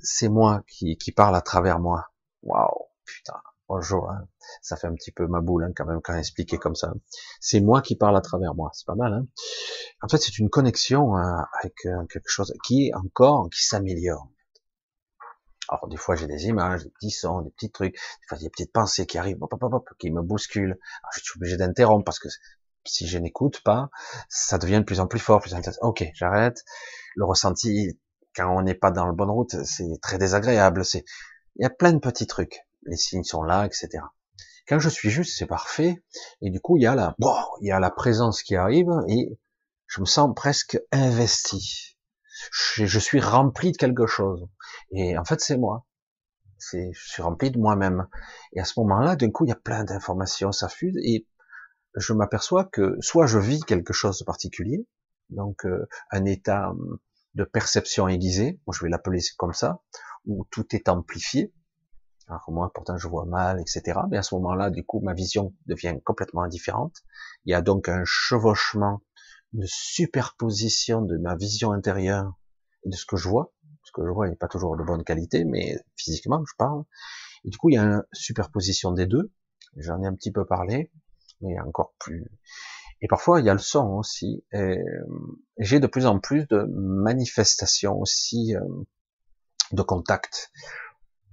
C'est 0.00 0.28
moi 0.28 0.62
qui, 0.66 0.96
qui 0.98 1.12
parle 1.12 1.36
à 1.36 1.42
travers 1.42 1.78
moi. 1.78 2.10
Waouh, 2.42 2.86
putain. 3.04 3.40
Bonjour. 3.68 4.10
Hein. 4.10 4.28
Ça 4.60 4.76
fait 4.76 4.86
un 4.86 4.94
petit 4.94 5.10
peu 5.10 5.26
ma 5.26 5.40
boule 5.40 5.64
hein, 5.64 5.72
quand 5.74 5.86
même 5.86 6.00
quand 6.02 6.14
expliqué 6.14 6.58
comme 6.58 6.74
ça. 6.74 6.92
C'est 7.40 7.60
moi 7.60 7.80
qui 7.80 7.96
parle 7.96 8.16
à 8.16 8.20
travers 8.20 8.54
moi. 8.54 8.70
C'est 8.74 8.86
pas 8.86 8.94
mal. 8.94 9.12
Hein 9.12 9.26
en 10.02 10.08
fait, 10.08 10.18
c'est 10.18 10.38
une 10.38 10.50
connexion 10.50 11.16
euh, 11.16 11.20
avec 11.60 11.86
euh, 11.86 12.04
quelque 12.06 12.28
chose 12.28 12.52
qui 12.64 12.92
encore 12.94 13.48
qui 13.50 13.64
s'améliore. 13.64 14.28
Alors 15.70 15.88
des 15.88 15.96
fois 15.96 16.14
j'ai 16.14 16.26
des 16.26 16.46
images, 16.46 16.84
des 16.84 16.90
petits 16.90 17.10
sons, 17.10 17.40
des 17.40 17.50
petits 17.50 17.70
trucs, 17.70 17.94
des 17.94 18.26
fois 18.28 18.36
des 18.36 18.50
petites 18.50 18.72
pensées 18.72 19.06
qui 19.06 19.16
arrivent, 19.16 19.38
hop, 19.40 19.52
hop, 19.54 19.62
hop, 19.62 19.88
qui 19.98 20.10
me 20.10 20.20
bousculent. 20.20 20.78
Je 21.14 21.20
suis 21.20 21.38
obligé 21.38 21.56
d'interrompre 21.56 22.04
parce 22.04 22.18
que 22.18 22.28
si 22.86 23.06
je 23.06 23.18
n'écoute 23.18 23.62
pas, 23.62 23.88
ça 24.28 24.58
devient 24.58 24.80
de 24.80 24.84
plus 24.84 25.00
en 25.00 25.06
plus 25.06 25.18
fort. 25.18 25.40
Plus... 25.40 25.54
Ok, 25.80 26.04
j'arrête. 26.14 26.64
Le 27.16 27.24
ressenti 27.24 27.98
quand 28.36 28.54
on 28.54 28.62
n'est 28.62 28.74
pas 28.74 28.90
dans 28.90 29.06
le 29.06 29.14
bonne 29.14 29.30
route, 29.30 29.64
c'est 29.64 30.00
très 30.02 30.18
désagréable. 30.18 30.84
C'est, 30.84 31.04
il 31.56 31.62
y 31.62 31.66
a 31.66 31.70
plein 31.70 31.92
de 31.92 31.98
petits 31.98 32.26
trucs. 32.26 32.60
Les 32.86 32.96
signes 32.96 33.24
sont 33.24 33.42
là, 33.42 33.66
etc. 33.66 34.04
Quand 34.68 34.78
je 34.78 34.88
suis 34.88 35.10
juste, 35.10 35.36
c'est 35.36 35.46
parfait. 35.46 36.02
Et 36.40 36.50
du 36.50 36.60
coup, 36.60 36.76
il 36.76 36.82
y 36.82 36.86
a 36.86 36.94
la, 36.94 37.14
il 37.60 37.68
y 37.68 37.72
a 37.72 37.80
la 37.80 37.90
présence 37.90 38.42
qui 38.42 38.56
arrive 38.56 38.90
et 39.08 39.38
je 39.86 40.00
me 40.00 40.06
sens 40.06 40.32
presque 40.34 40.80
investi. 40.92 41.96
Je, 42.52 42.98
suis 42.98 43.20
rempli 43.20 43.72
de 43.72 43.76
quelque 43.76 44.06
chose. 44.06 44.48
Et 44.90 45.16
en 45.16 45.24
fait, 45.24 45.40
c'est 45.40 45.56
moi. 45.56 45.86
Je 46.58 46.90
suis 46.94 47.22
rempli 47.22 47.50
de 47.50 47.58
moi-même. 47.58 48.06
Et 48.52 48.60
à 48.60 48.64
ce 48.64 48.78
moment-là, 48.80 49.16
d'un 49.16 49.30
coup, 49.30 49.44
il 49.44 49.50
y 49.50 49.52
a 49.52 49.56
plein 49.56 49.84
d'informations, 49.84 50.50
ça 50.50 50.68
fuse, 50.68 50.96
et 51.02 51.26
je 51.94 52.12
m'aperçois 52.12 52.64
que 52.64 52.96
soit 53.00 53.26
je 53.26 53.38
vis 53.38 53.60
quelque 53.60 53.92
chose 53.92 54.18
de 54.18 54.24
particulier, 54.24 54.86
donc 55.30 55.64
euh, 55.64 55.86
un 56.10 56.24
état 56.24 56.70
hum, 56.70 56.98
de 57.34 57.44
perception 57.44 58.08
aiguisée, 58.08 58.60
je 58.72 58.84
vais 58.84 58.90
l'appeler 58.90 59.20
comme 59.36 59.52
ça, 59.52 59.82
où 60.26 60.46
tout 60.50 60.74
est 60.74 60.88
amplifié. 60.88 61.52
Alors 62.28 62.44
moi, 62.48 62.70
pourtant, 62.74 62.96
je 62.96 63.06
vois 63.06 63.26
mal, 63.26 63.60
etc. 63.60 64.00
Mais 64.10 64.16
à 64.16 64.22
ce 64.22 64.34
moment-là, 64.36 64.70
du 64.70 64.84
coup, 64.84 65.00
ma 65.00 65.12
vision 65.12 65.54
devient 65.66 65.96
complètement 66.04 66.46
différente. 66.46 66.96
Il 67.44 67.50
y 67.50 67.54
a 67.54 67.60
donc 67.60 67.88
un 67.88 68.02
chevauchement, 68.04 69.02
une 69.52 69.66
superposition 69.66 71.02
de 71.02 71.18
ma 71.18 71.36
vision 71.36 71.72
intérieure 71.72 72.32
et 72.84 72.88
de 72.88 72.96
ce 72.96 73.04
que 73.04 73.16
je 73.16 73.28
vois. 73.28 73.52
Ce 73.84 73.92
que 73.92 74.02
je 74.04 74.10
vois 74.10 74.28
n'est 74.28 74.36
pas 74.36 74.48
toujours 74.48 74.76
de 74.76 74.82
bonne 74.82 75.04
qualité, 75.04 75.44
mais 75.44 75.76
physiquement, 75.96 76.42
je 76.46 76.54
parle. 76.56 76.84
Et 77.44 77.50
du 77.50 77.58
coup, 77.58 77.68
il 77.68 77.74
y 77.74 77.78
a 77.78 77.82
une 77.82 78.02
superposition 78.12 78.92
des 78.92 79.06
deux. 79.06 79.30
J'en 79.76 80.02
ai 80.02 80.06
un 80.06 80.14
petit 80.14 80.32
peu 80.32 80.46
parlé, 80.46 80.90
mais 81.42 81.60
encore 81.60 81.94
plus. 81.98 82.30
Et 83.02 83.06
parfois, 83.06 83.40
il 83.40 83.46
y 83.46 83.50
a 83.50 83.52
le 83.52 83.58
son 83.58 83.98
aussi. 83.98 84.44
J'ai 85.58 85.78
de 85.78 85.86
plus 85.86 86.06
en 86.06 86.20
plus 86.20 86.46
de 86.48 86.64
manifestations 86.70 87.98
aussi 87.98 88.56
euh, 88.56 88.60
de 89.72 89.82
contact 89.82 90.50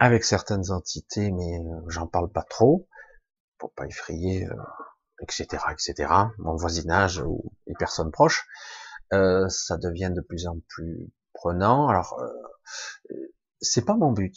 avec 0.02 0.24
certaines 0.24 0.72
entités, 0.72 1.32
mais 1.32 1.60
euh, 1.60 1.82
j'en 1.88 2.08
parle 2.08 2.32
pas 2.32 2.44
trop 2.44 2.88
pour 3.58 3.72
pas 3.74 3.86
effrayer, 3.86 4.48
etc., 5.22 5.48
euh, 5.54 5.72
etc. 5.72 6.12
Mon 6.40 6.56
voisinage 6.56 7.20
ou 7.20 7.54
les 7.68 7.76
personnes 7.76 8.12
proches, 8.12 8.48
ça 9.12 9.78
devient 9.78 10.12
de 10.14 10.22
plus 10.22 10.48
en 10.48 10.58
plus 10.68 11.12
prenant. 11.34 11.88
Alors, 11.88 12.20
c'est 13.60 13.86
pas 13.86 13.96
mon 13.96 14.12
but 14.12 14.36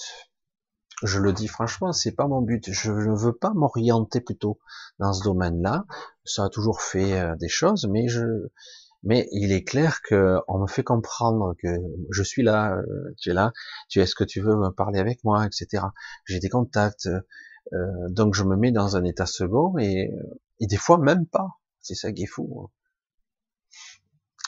je 1.02 1.18
le 1.18 1.32
dis 1.32 1.48
franchement, 1.48 1.92
c'est 1.92 2.12
pas 2.12 2.26
mon 2.26 2.40
but. 2.40 2.70
Je 2.70 2.92
ne 2.92 3.16
veux 3.16 3.36
pas 3.36 3.52
m'orienter 3.54 4.20
plutôt 4.20 4.58
dans 4.98 5.12
ce 5.12 5.22
domaine-là. 5.24 5.84
Ça 6.24 6.44
a 6.44 6.48
toujours 6.48 6.80
fait 6.80 7.18
euh, 7.18 7.36
des 7.36 7.48
choses, 7.48 7.86
mais 7.90 8.08
je, 8.08 8.22
mais 9.04 9.28
il 9.32 9.52
est 9.52 9.64
clair 9.64 10.00
que 10.02 10.38
on 10.48 10.58
me 10.58 10.66
fait 10.66 10.82
comprendre 10.82 11.54
que 11.62 11.68
je 12.10 12.22
suis 12.22 12.42
là, 12.42 12.76
euh, 12.76 13.14
tu 13.18 13.30
es 13.30 13.34
là, 13.34 13.52
tu 13.88 14.00
est-ce 14.00 14.14
que 14.14 14.24
tu 14.24 14.40
veux 14.40 14.56
me 14.56 14.70
parler 14.70 14.98
avec 14.98 15.22
moi, 15.24 15.46
etc. 15.46 15.84
J'ai 16.24 16.40
des 16.40 16.48
contacts, 16.48 17.08
euh, 17.72 18.08
donc 18.08 18.34
je 18.34 18.44
me 18.44 18.56
mets 18.56 18.72
dans 18.72 18.96
un 18.96 19.04
état 19.04 19.26
second 19.26 19.78
et, 19.78 20.10
et 20.60 20.66
des 20.66 20.76
fois 20.76 20.98
même 20.98 21.26
pas. 21.26 21.48
C'est 21.80 21.94
ça 21.94 22.12
qui 22.12 22.24
est 22.24 22.26
fou. 22.26 22.70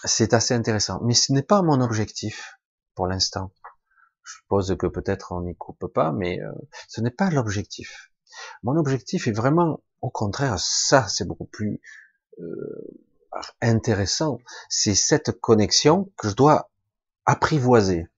C'est 0.05 0.35
assez 0.35 0.55
intéressant, 0.55 1.01
mais 1.05 1.15
ce 1.15 1.33
n'est 1.33 1.43
pas 1.43 1.63
mon 1.63 1.81
objectif 1.81 2.59
pour 2.95 3.07
l'instant. 3.07 3.53
Je 4.25 4.35
suppose 4.39 4.77
que 4.77 4.87
peut-être 4.87 5.33
on 5.33 5.43
n'y 5.43 5.55
coupe 5.55 5.87
pas, 5.87 6.13
mais 6.13 6.41
euh, 6.41 6.51
ce 6.89 7.01
n'est 7.01 7.11
pas 7.11 7.31
l'objectif. 7.31 8.11
Mon 8.63 8.77
objectif 8.77 9.29
est 9.29 9.33
vraiment, 9.33 9.83
au 10.01 10.11
contraire, 10.11 10.59
ça, 10.59 11.07
c'est 11.09 11.27
beaucoup 11.27 11.47
plus 11.47 11.81
euh, 12.39 13.06
intéressant. 13.61 14.39
C'est 14.69 14.95
cette 14.95 15.33
connexion 15.41 16.13
que 16.17 16.29
je 16.29 16.35
dois 16.35 16.71
apprivoiser. 17.25 18.09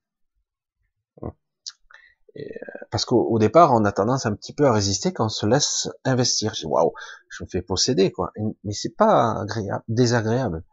Euh, 2.37 2.43
parce 2.91 3.05
qu'au 3.05 3.39
départ, 3.39 3.73
on 3.75 3.85
a 3.85 3.93
tendance 3.93 4.27
un 4.27 4.35
petit 4.35 4.53
peu 4.53 4.67
à 4.67 4.73
résister 4.73 5.13
quand 5.13 5.27
on 5.27 5.31
se 5.31 5.47
laisse 5.47 5.89
investir. 6.05 6.55
Je 6.55 6.67
waouh, 6.67 6.93
je 7.29 7.45
me 7.45 7.49
fais 7.49 7.63
posséder 7.63 8.13
quoi. 8.13 8.33
Mais 8.65 8.73
c'est 8.73 8.95
pas 8.97 9.41
agréable, 9.41 9.85
désagréable. 9.89 10.65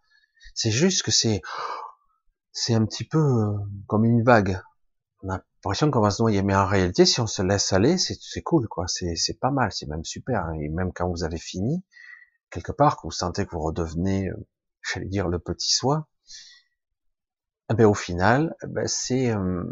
C'est 0.53 0.71
juste 0.71 1.03
que 1.03 1.11
c'est 1.11 1.41
c'est 2.51 2.73
un 2.73 2.85
petit 2.85 3.03
peu 3.03 3.19
euh, 3.19 3.53
comme 3.87 4.05
une 4.05 4.23
vague. 4.23 4.61
On 5.23 5.29
a 5.29 5.41
l'impression 5.63 5.91
qu'on 5.91 6.01
va 6.01 6.11
se 6.11 6.21
noyer, 6.21 6.43
mais 6.43 6.55
en 6.55 6.67
réalité, 6.67 7.05
si 7.05 7.19
on 7.19 7.27
se 7.27 7.41
laisse 7.41 7.73
aller, 7.73 7.97
c'est 7.97 8.41
cool 8.43 8.67
quoi. 8.67 8.85
C'est 8.87 9.39
pas 9.39 9.51
mal, 9.51 9.71
c'est 9.71 9.87
même 9.87 10.05
super. 10.05 10.51
Et 10.59 10.69
même 10.69 10.93
quand 10.93 11.09
vous 11.09 11.23
avez 11.23 11.39
fini, 11.39 11.83
quelque 12.49 12.71
part, 12.71 12.97
que 12.97 13.03
vous 13.03 13.11
sentez 13.11 13.45
que 13.45 13.51
vous 13.51 13.61
redevenez, 13.61 14.29
euh, 14.29 14.47
j'allais 14.81 15.07
dire 15.07 15.27
le 15.27 15.39
petit 15.39 15.73
soi, 15.73 16.07
eh 17.69 17.73
ben 17.73 17.85
au 17.85 17.93
final, 17.93 18.55
eh 18.63 18.67
ben 18.67 18.87
c'est 18.87 19.31
euh, 19.31 19.63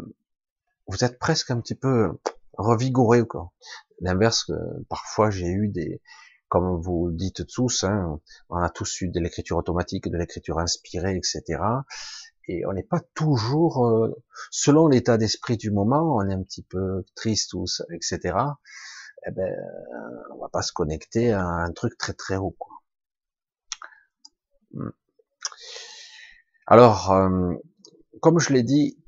vous 0.88 1.04
êtes 1.04 1.18
presque 1.18 1.50
un 1.50 1.60
petit 1.60 1.74
peu 1.74 2.18
revigoré 2.58 3.26
quoi. 3.26 3.52
L'inverse, 4.00 4.50
parfois 4.88 5.30
j'ai 5.30 5.46
eu 5.46 5.68
des, 5.68 6.02
comme 6.48 6.80
vous 6.80 7.08
le 7.08 7.14
dites 7.14 7.46
tous, 7.46 7.84
hein, 7.84 8.20
on 8.48 8.56
a 8.58 8.70
tous 8.70 9.00
eu 9.00 9.08
de 9.08 9.18
l'écriture 9.18 9.56
automatique, 9.56 10.08
de 10.08 10.16
l'écriture 10.16 10.58
inspirée, 10.58 11.16
etc. 11.16 11.60
Et 12.46 12.64
on 12.66 12.72
n'est 12.72 12.84
pas 12.84 13.00
toujours, 13.14 13.86
euh, 13.86 14.22
selon 14.50 14.86
l'état 14.86 15.16
d'esprit 15.16 15.56
du 15.56 15.70
moment, 15.70 16.14
on 16.16 16.28
est 16.28 16.34
un 16.34 16.42
petit 16.42 16.62
peu 16.62 17.04
triste 17.14 17.54
ou 17.54 17.64
etc. 17.90 18.36
Eh 19.26 19.30
ben, 19.30 19.54
on 20.32 20.38
va 20.38 20.48
pas 20.48 20.62
se 20.62 20.72
connecter 20.72 21.32
à 21.32 21.44
un 21.44 21.72
truc 21.72 21.96
très 21.98 22.12
très 22.12 22.36
haut. 22.36 22.54
Quoi. 22.58 22.72
Hmm. 24.72 24.90
Alors, 26.66 27.12
euh, 27.12 27.54
comme 28.20 28.38
je 28.38 28.52
l'ai 28.52 28.62
dit, 28.62 28.98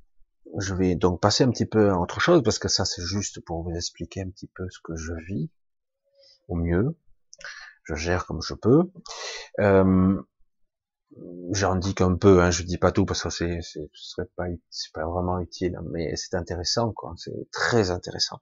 je 0.59 0.75
vais 0.75 0.95
donc 0.95 1.21
passer 1.21 1.45
un 1.45 1.51
petit 1.51 1.67
peu 1.67 1.91
à 1.91 1.99
autre 1.99 2.21
chose 2.21 2.43
parce 2.43 2.59
que 2.59 2.69
ça 2.69 2.85
c'est 2.85 3.03
juste 3.03 3.41
pour 3.45 3.63
vous 3.63 3.75
expliquer 3.75 4.23
un 4.23 4.31
petit 4.31 4.51
peu 4.55 4.67
ce 4.71 4.79
que 4.83 4.97
je 4.97 5.13
vis 5.27 5.51
au 6.49 6.55
mieux. 6.55 6.97
Je 7.85 7.95
gère 7.95 8.27
comme 8.27 8.43
je 8.43 8.55
peux. 8.55 8.91
Euh, 9.61 10.23
J'indique 11.53 12.01
un 12.01 12.17
peu, 12.17 12.43
hein, 12.43 12.51
je 12.51 12.63
dis 12.63 12.79
pas 12.79 12.93
tout 12.93 13.07
parce 13.07 13.23
que 13.23 13.31
c'est, 13.31 13.61
ce 13.63 13.81
serait 13.95 14.29
pas, 14.37 14.47
c'est 14.69 14.93
pas 14.93 15.07
vraiment 15.07 15.39
utile, 15.39 15.79
mais 15.91 16.15
c'est 16.17 16.35
intéressant, 16.35 16.93
quoi. 16.93 17.15
C'est 17.17 17.51
très 17.53 17.91
intéressant. 17.91 18.41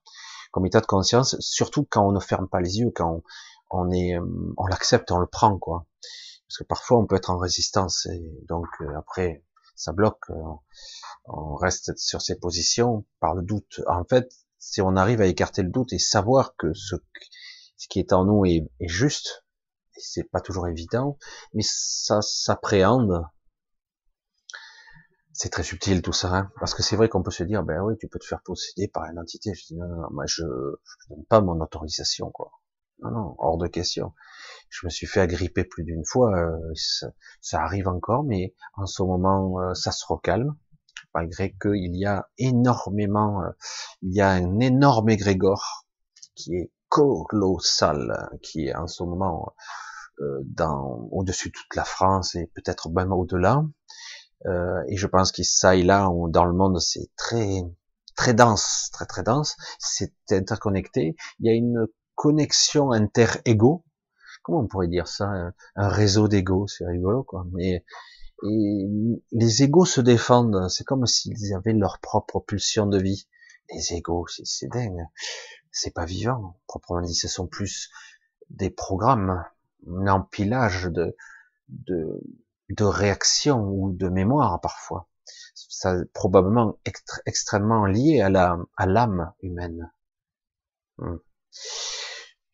Comme 0.55 0.67
état 0.67 0.81
de 0.81 0.87
conscience, 0.87 1.35
surtout 1.41 1.85
quand 1.91 2.07
on 2.07 2.13
ne 2.13 2.21
ferme 2.21 2.47
pas 2.47 2.61
les 2.61 2.79
yeux, 2.79 2.93
quand 2.95 3.25
on, 3.71 3.91
est, 3.91 4.17
on 4.57 4.67
l'accepte, 4.69 5.11
on 5.11 5.19
le 5.19 5.27
prend, 5.27 5.59
quoi. 5.59 5.89
Parce 6.47 6.59
que 6.59 6.65
parfois 6.65 6.99
on 6.99 7.07
peut 7.07 7.17
être 7.17 7.31
en 7.31 7.39
résistance 7.39 8.07
et 8.07 8.23
donc 8.49 8.69
euh, 8.81 8.97
après 8.97 9.43
ça 9.75 9.91
bloque. 9.91 10.31
Euh, 10.31 10.35
on 11.25 11.57
reste 11.57 11.99
sur 11.99 12.23
ses 12.23 12.39
positions 12.39 13.05
par 13.19 13.35
le 13.35 13.43
doute. 13.43 13.81
En 13.89 14.05
fait, 14.05 14.33
si 14.61 14.81
on 14.81 14.95
arrive 14.95 15.21
à 15.21 15.27
écarter 15.27 15.65
le 15.65 15.71
doute 15.71 15.93
et 15.93 15.99
savoir 15.99 16.55
que 16.55 16.73
ce, 16.73 16.95
qui 17.91 17.99
est 17.99 18.13
en 18.13 18.25
nous 18.25 18.45
est, 18.45 18.71
juste, 18.79 19.45
c'est 19.97 20.31
pas 20.31 20.41
toujours 20.41 20.69
évident, 20.69 21.19
mais 21.53 21.65
ça 21.67 22.23
s'appréhende. 22.23 23.25
C'est 25.35 25.51
très 25.51 25.65
subtil 25.65 26.01
tout 26.01 26.13
ça, 26.13 26.29
hein 26.35 26.51
parce 26.61 26.75
que 26.75 26.83
c'est 26.83 26.97
vrai 26.97 27.09
qu'on 27.09 27.23
peut 27.23 27.31
se 27.31 27.45
dire, 27.45 27.63
ben 27.65 27.83
oui, 27.83 27.95
tu 27.99 28.09
peux 28.09 28.19
te 28.19 28.25
faire 28.25 28.41
posséder 28.43 28.89
par 28.89 29.05
une 29.05 29.19
entité. 29.19 29.53
Je 29.55 29.67
dis 29.67 29.77
non, 29.77 29.87
non, 29.87 30.09
moi 30.11 30.25
je, 30.27 30.43
je 30.43 31.09
donne 31.15 31.25
pas 31.27 31.41
mon 31.41 31.61
autorisation, 31.61 32.31
quoi. 32.31 32.53
Non, 33.01 33.11
non, 33.11 33.35
hors 33.39 33.59
de 33.59 33.67
question. 33.67 34.15
Je 34.71 34.87
me 34.87 34.91
suis 34.91 35.07
fait 35.07 35.21
agripper 35.21 35.65
plus 35.65 35.85
d'une 35.85 36.05
fois, 36.05 36.35
euh, 36.39 36.73
ça, 36.75 37.09
ça, 37.41 37.61
arrive 37.63 37.89
encore, 37.89 38.25
mais 38.25 38.55
en 38.75 38.87
ce 38.87 39.03
moment, 39.03 39.61
euh, 39.61 39.75
ça 39.75 39.93
se 39.93 40.07
recalme 40.07 40.57
malgré 41.15 41.55
qu'il 41.55 41.97
y 41.97 42.05
a 42.05 42.29
énormément, 42.39 43.43
euh, 43.43 43.51
il 44.03 44.15
y 44.15 44.21
a 44.21 44.31
un 44.31 44.59
énorme 44.59 45.09
égrégore 45.11 45.87
qui 46.35 46.57
est 46.57 46.73
colossal, 46.89 48.39
qui 48.43 48.67
est 48.67 48.75
en 48.75 48.87
ce 48.87 49.03
moment 49.03 49.55
euh, 50.21 50.41
dans 50.45 51.09
au-dessus 51.11 51.49
de 51.49 51.55
toute 51.55 51.75
la 51.75 51.85
France 51.85 52.35
et 52.35 52.51
peut-être 52.55 52.91
même 52.91 53.13
au-delà. 53.13 53.65
Euh, 54.47 54.83
et 54.89 54.97
je 54.97 55.07
pense 55.07 55.33
que 55.33 55.43
ça 55.43 55.77
et 55.77 55.83
là, 55.83 56.11
dans 56.29 56.45
le 56.45 56.53
monde, 56.53 56.81
c'est 56.81 57.09
très 57.17 57.63
très 58.17 58.35
dense, 58.35 58.91
très 58.93 59.07
très 59.07 59.23
dense. 59.23 59.57
C'est 59.79 60.13
interconnecté. 60.31 61.17
Il 61.41 61.47
y 61.47 61.51
a 61.51 61.55
une 61.55 61.87
connexion 62.15 62.93
inter-ego. 62.93 63.85
Comment 64.43 64.61
on 64.61 64.67
pourrait 64.67 64.89
dire 64.89 65.09
ça? 65.09 65.53
Un 65.75 65.89
réseau 65.89 66.29
d'ego, 66.29 66.67
c'est 66.67 66.87
rigolo, 66.87 67.23
quoi. 67.23 67.47
Mais 67.53 67.85
et 68.43 68.87
les 69.33 69.63
égaux 69.63 69.85
se 69.85 70.01
défendent. 70.01 70.69
C'est 70.69 70.85
comme 70.85 71.07
s'ils 71.07 71.55
avaient 71.55 71.73
leur 71.73 71.99
propre 72.01 72.41
pulsion 72.41 72.87
de 72.87 73.01
vie. 73.01 73.27
Les 73.73 73.95
égaux, 73.95 74.27
c'est 74.29 74.69
dingue. 74.69 75.07
C'est 75.71 75.95
pas 75.95 76.05
vivant, 76.05 76.59
proprement 76.67 77.01
dit. 77.01 77.15
Ce 77.15 77.29
sont 77.29 77.47
plus 77.47 77.91
des 78.51 78.71
programmes, 78.71 79.45
un 79.89 80.07
empilage 80.09 80.85
de, 80.85 81.17
de, 81.69 82.21
de 82.71 82.85
réactions 82.85 83.69
ou 83.69 83.93
de 83.93 84.09
mémoire 84.09 84.61
parfois. 84.61 85.09
Ça 85.55 85.97
probablement 86.13 86.79
extrêmement 87.27 87.87
lié 87.87 88.21
à 88.21 88.31
la 88.31 88.59
à 88.77 88.87
l'âme 88.87 89.33
humaine. 89.43 89.93
Hmm. 90.99 91.17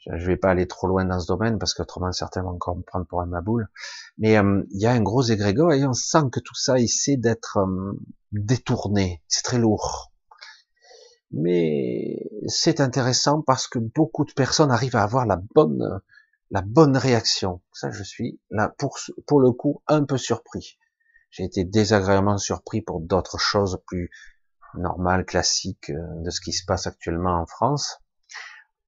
Je 0.07 0.27
vais 0.27 0.37
pas 0.37 0.51
aller 0.51 0.67
trop 0.67 0.87
loin 0.87 1.05
dans 1.05 1.21
ce 1.21 1.27
domaine 1.27 1.59
parce 1.59 1.75
qu'autrement 1.75 2.11
certains 2.13 2.43
vont 2.43 2.51
encore 2.51 2.77
me 2.77 2.83
prendre 2.83 3.07
pour 3.07 3.21
un 3.21 3.27
maboule. 3.27 3.69
Mais 4.19 4.39
euh, 4.39 4.63
il 4.71 4.81
y 4.81 4.87
a 4.87 4.93
un 4.93 5.03
gros 5.03 5.23
égrégore 5.23 5.73
et 5.73 5.85
on 5.85 5.93
sent 5.93 6.31
que 6.33 6.41
tout 6.41 6.55
ça 6.55 6.79
essaie 6.79 7.17
d'être 7.17 7.59
euh, 7.59 7.93
détourné. 8.33 9.23
C'est 9.29 9.43
très 9.43 9.59
lourd. 9.59 10.11
Mais 11.33 12.29
c'est 12.49 12.81
intéressant 12.81 13.43
parce 13.43 13.69
que 13.69 13.79
beaucoup 13.79 14.25
de 14.25 14.33
personnes 14.33 14.71
arrivent 14.71 14.97
à 14.97 15.03
avoir 15.03 15.27
la 15.27 15.41
bonne, 15.55 16.01
la 16.51 16.63
bonne 16.63 16.97
réaction. 16.97 17.63
Ça, 17.73 17.91
je 17.91 18.03
suis 18.03 18.41
là 18.51 18.75
pour, 18.79 19.41
le 19.41 19.53
coup 19.53 19.83
un 19.87 20.05
peu 20.05 20.19
surpris. 20.19 20.79
J'ai 21.31 21.45
été 21.45 21.65
désagréablement 21.65 22.39
surpris 22.39 22.83
pour 22.83 23.01
d'autres 23.01 23.39
choses 23.39 23.81
plus 23.87 24.11
normales, 24.75 25.25
classiques 25.25 25.91
euh, 25.91 26.23
de 26.23 26.31
ce 26.31 26.41
qui 26.41 26.53
se 26.53 26.65
passe 26.65 26.87
actuellement 26.87 27.41
en 27.41 27.47
France 27.47 27.99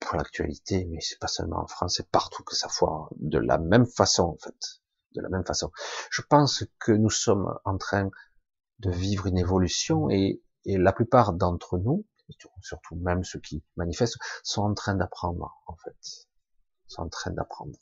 pour 0.01 0.17
l'actualité, 0.17 0.87
mais 0.91 1.01
c'est 1.01 1.19
pas 1.19 1.29
seulement 1.29 1.61
en 1.61 1.67
France, 1.67 1.95
c'est 1.97 2.09
partout 2.09 2.43
que 2.43 2.57
ça 2.57 2.69
foire 2.69 3.09
de 3.17 3.39
la 3.39 3.59
même 3.59 3.87
façon 3.87 4.25
en 4.25 4.37
fait, 4.37 4.81
de 5.15 5.21
la 5.21 5.29
même 5.29 5.45
façon. 5.45 5.71
Je 6.11 6.23
pense 6.23 6.65
que 6.81 6.93
nous 6.93 7.11
sommes 7.11 7.57
en 7.65 7.79
train 7.79 8.11
de 8.81 8.91
vivre 8.91 9.27
une 9.27 9.39
évolution 9.39 10.11
et, 10.11 10.43
et 10.65 10.79
la 10.79 10.93
plupart 10.93 11.33
d'entre 11.33 11.79
nous, 11.79 12.05
surtout 12.61 12.97
même 12.97 13.23
ceux 13.23 13.39
qui 13.39 13.63
manifestent, 13.77 14.19
sont 14.43 14.63
en 14.63 14.75
train 14.75 14.95
d'apprendre 14.97 15.55
en 15.67 15.77
fait, 15.77 16.27
en 16.99 17.09
train 17.09 17.31
d'apprendre. 17.31 17.79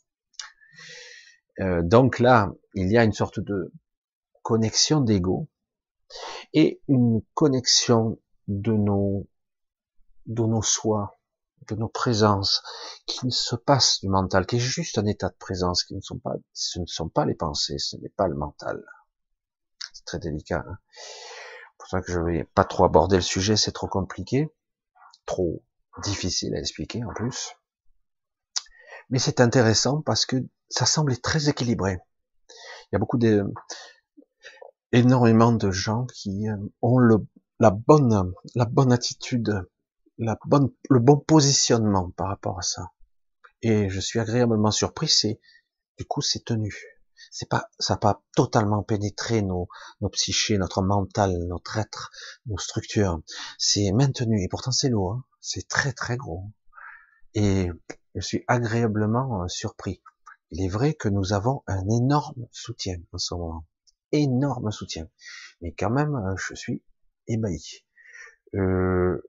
Euh, 1.59 1.81
donc 1.81 2.19
là, 2.19 2.51
il 2.73 2.91
y 2.91 2.97
a 2.97 3.03
une 3.03 3.13
sorte 3.13 3.39
de 3.39 3.71
connexion 4.41 5.01
d'ego 5.01 5.47
et 6.53 6.81
une 6.87 7.21
connexion 7.33 8.19
de 8.47 8.73
nos 8.73 9.27
de 10.27 10.43
nos 10.43 10.61
soi, 10.61 11.19
de 11.67 11.75
nos 11.75 11.89
présences, 11.89 12.61
qui 13.05 13.25
ne 13.25 13.31
se 13.31 13.55
passe 13.55 13.99
du 14.01 14.07
mental, 14.07 14.45
qui 14.45 14.57
est 14.57 14.59
juste 14.59 14.97
un 14.97 15.05
état 15.05 15.29
de 15.29 15.35
présence, 15.35 15.83
qui 15.83 15.95
ne 15.95 16.01
sont 16.01 16.19
pas, 16.19 16.35
ce 16.53 16.79
ne 16.79 16.85
sont 16.85 17.09
pas 17.09 17.25
les 17.25 17.33
pensées, 17.33 17.79
ce 17.79 17.97
n'est 17.97 18.09
pas 18.09 18.27
le 18.27 18.35
mental. 18.35 18.83
C'est 19.93 20.05
très 20.05 20.19
délicat. 20.19 20.63
Hein 20.67 20.77
pour 21.81 21.89
ça 21.89 22.01
que 22.01 22.11
je 22.11 22.19
vais 22.19 22.43
pas 22.43 22.63
trop 22.63 22.85
aborder 22.85 23.15
le 23.15 23.21
sujet, 23.21 23.57
c'est 23.57 23.71
trop 23.71 23.87
compliqué, 23.87 24.49
trop 25.25 25.63
difficile 26.03 26.55
à 26.55 26.59
expliquer 26.59 27.03
en 27.03 27.13
plus. 27.13 27.55
Mais 29.11 29.19
c'est 29.19 29.39
intéressant 29.39 30.01
parce 30.01 30.25
que 30.25 30.37
ça 30.69 30.85
semble 30.85 31.17
très 31.19 31.49
équilibré. 31.49 31.99
Il 32.49 32.93
y 32.93 32.95
a 32.95 32.99
beaucoup 32.99 33.17
de, 33.17 33.45
énormément 34.91 35.51
de 35.51 35.71
gens 35.71 36.05
qui 36.07 36.49
euh, 36.49 36.57
ont 36.81 36.97
le, 36.97 37.17
la 37.59 37.71
bonne, 37.71 38.33
la 38.55 38.65
bonne 38.65 38.91
attitude 38.91 39.63
la 40.21 40.37
bonne, 40.45 40.71
le 40.89 40.99
bon 40.99 41.17
positionnement 41.17 42.11
par 42.11 42.27
rapport 42.27 42.59
à 42.59 42.61
ça. 42.61 42.91
Et 43.61 43.89
je 43.89 43.99
suis 43.99 44.19
agréablement 44.19 44.71
surpris, 44.71 45.07
c'est, 45.07 45.39
du 45.97 46.05
coup, 46.05 46.21
c'est 46.21 46.45
tenu. 46.45 46.73
C'est 47.31 47.49
pas, 47.49 47.69
ça 47.79 47.93
n'a 47.93 47.97
pas 47.97 48.23
totalement 48.35 48.83
pénétré 48.83 49.41
nos, 49.41 49.67
nos 50.01 50.09
psychés, 50.09 50.57
notre 50.57 50.81
mental, 50.81 51.37
notre 51.47 51.77
être, 51.77 52.11
nos 52.45 52.57
structures. 52.57 53.21
C'est 53.57 53.91
maintenu. 53.91 54.43
Et 54.43 54.47
pourtant, 54.47 54.71
c'est 54.71 54.89
lourd. 54.89 55.13
Hein. 55.13 55.25
C'est 55.39 55.67
très, 55.67 55.93
très 55.93 56.17
gros. 56.17 56.45
Et 57.33 57.69
je 58.15 58.21
suis 58.21 58.43
agréablement 58.47 59.43
euh, 59.43 59.47
surpris. 59.47 60.01
Il 60.51 60.61
est 60.61 60.69
vrai 60.69 60.93
que 60.93 61.07
nous 61.07 61.31
avons 61.31 61.63
un 61.65 61.87
énorme 61.89 62.47
soutien 62.51 62.97
en 63.13 63.17
ce 63.17 63.33
moment. 63.33 63.65
Énorme 64.11 64.71
soutien. 64.71 65.07
Mais 65.61 65.71
quand 65.71 65.89
même, 65.89 66.13
euh, 66.15 66.35
je 66.37 66.55
suis 66.55 66.83
ébahi 67.27 67.85
euh, 68.53 69.21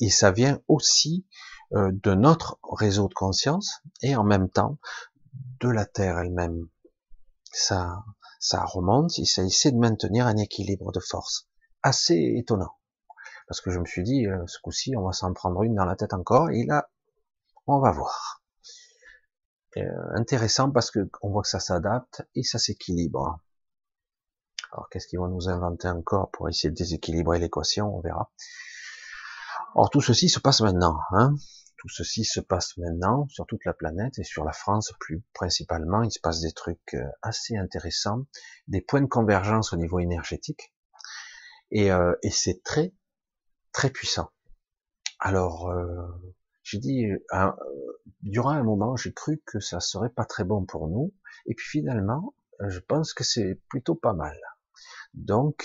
et 0.00 0.10
ça 0.10 0.30
vient 0.30 0.60
aussi 0.68 1.26
euh, 1.72 1.90
de 1.90 2.12
notre 2.12 2.58
réseau 2.62 3.08
de 3.08 3.14
conscience 3.14 3.80
et 4.02 4.14
en 4.14 4.24
même 4.24 4.50
temps 4.50 4.78
de 5.60 5.70
la 5.70 5.86
Terre 5.86 6.18
elle-même. 6.18 6.68
Ça, 7.50 8.04
ça 8.40 8.62
remonte 8.64 9.18
et 9.18 9.24
ça 9.24 9.42
essaie 9.42 9.72
de 9.72 9.78
maintenir 9.78 10.26
un 10.26 10.36
équilibre 10.36 10.92
de 10.92 11.00
force 11.00 11.48
assez 11.82 12.34
étonnant. 12.36 12.76
parce 13.46 13.62
que 13.62 13.70
je 13.70 13.78
me 13.78 13.86
suis 13.86 14.02
dit, 14.02 14.26
ce 14.46 14.58
coup-ci, 14.60 14.94
on 14.96 15.06
va 15.06 15.12
s'en 15.12 15.32
prendre 15.32 15.62
une 15.62 15.76
dans 15.76 15.86
la 15.86 15.96
tête 15.96 16.12
encore, 16.12 16.50
et 16.50 16.66
là, 16.66 16.90
on 17.76 17.80
va 17.80 17.90
voir. 17.90 18.42
Euh, 19.76 19.82
intéressant 20.14 20.70
parce 20.70 20.90
que 20.90 21.08
on 21.22 21.30
voit 21.30 21.42
que 21.42 21.48
ça 21.48 21.60
s'adapte 21.60 22.22
et 22.34 22.42
ça 22.42 22.58
s'équilibre. 22.58 23.40
Alors 24.72 24.88
qu'est-ce 24.90 25.06
qu'ils 25.06 25.18
vont 25.18 25.28
nous 25.28 25.48
inventer 25.48 25.88
encore 25.88 26.30
pour 26.30 26.48
essayer 26.48 26.70
de 26.70 26.74
déséquilibrer 26.74 27.38
l'équation? 27.38 27.94
On 27.94 28.00
verra. 28.00 28.30
Or 29.74 29.90
tout 29.90 30.00
ceci 30.00 30.28
se 30.28 30.40
passe 30.40 30.60
maintenant. 30.60 30.98
Hein 31.12 31.34
tout 31.78 31.88
ceci 31.88 32.24
se 32.24 32.40
passe 32.40 32.76
maintenant 32.76 33.26
sur 33.28 33.46
toute 33.46 33.64
la 33.64 33.72
planète 33.72 34.18
et 34.18 34.24
sur 34.24 34.44
la 34.44 34.52
France 34.52 34.92
plus 34.98 35.22
principalement. 35.32 36.02
Il 36.02 36.10
se 36.10 36.18
passe 36.20 36.40
des 36.40 36.52
trucs 36.52 36.94
euh, 36.94 37.06
assez 37.22 37.56
intéressants, 37.56 38.26
des 38.66 38.80
points 38.80 39.00
de 39.00 39.06
convergence 39.06 39.72
au 39.72 39.76
niveau 39.76 40.00
énergétique. 40.00 40.74
Et, 41.70 41.92
euh, 41.92 42.14
et 42.22 42.30
c'est 42.30 42.62
très 42.64 42.92
très 43.72 43.90
puissant. 43.90 44.30
Alors 45.20 45.70
euh, 45.70 46.34
j'ai 46.68 46.78
dit, 46.78 47.06
euh, 47.06 47.50
durant 48.20 48.50
un 48.50 48.62
moment, 48.62 48.94
j'ai 48.96 49.12
cru 49.12 49.42
que 49.46 49.58
ça 49.58 49.80
serait 49.80 50.10
pas 50.10 50.26
très 50.26 50.44
bon 50.44 50.66
pour 50.66 50.88
nous, 50.88 51.14
et 51.46 51.54
puis 51.54 51.66
finalement, 51.66 52.34
je 52.60 52.78
pense 52.80 53.14
que 53.14 53.24
c'est 53.24 53.60
plutôt 53.70 53.94
pas 53.94 54.12
mal. 54.12 54.38
Donc, 55.14 55.64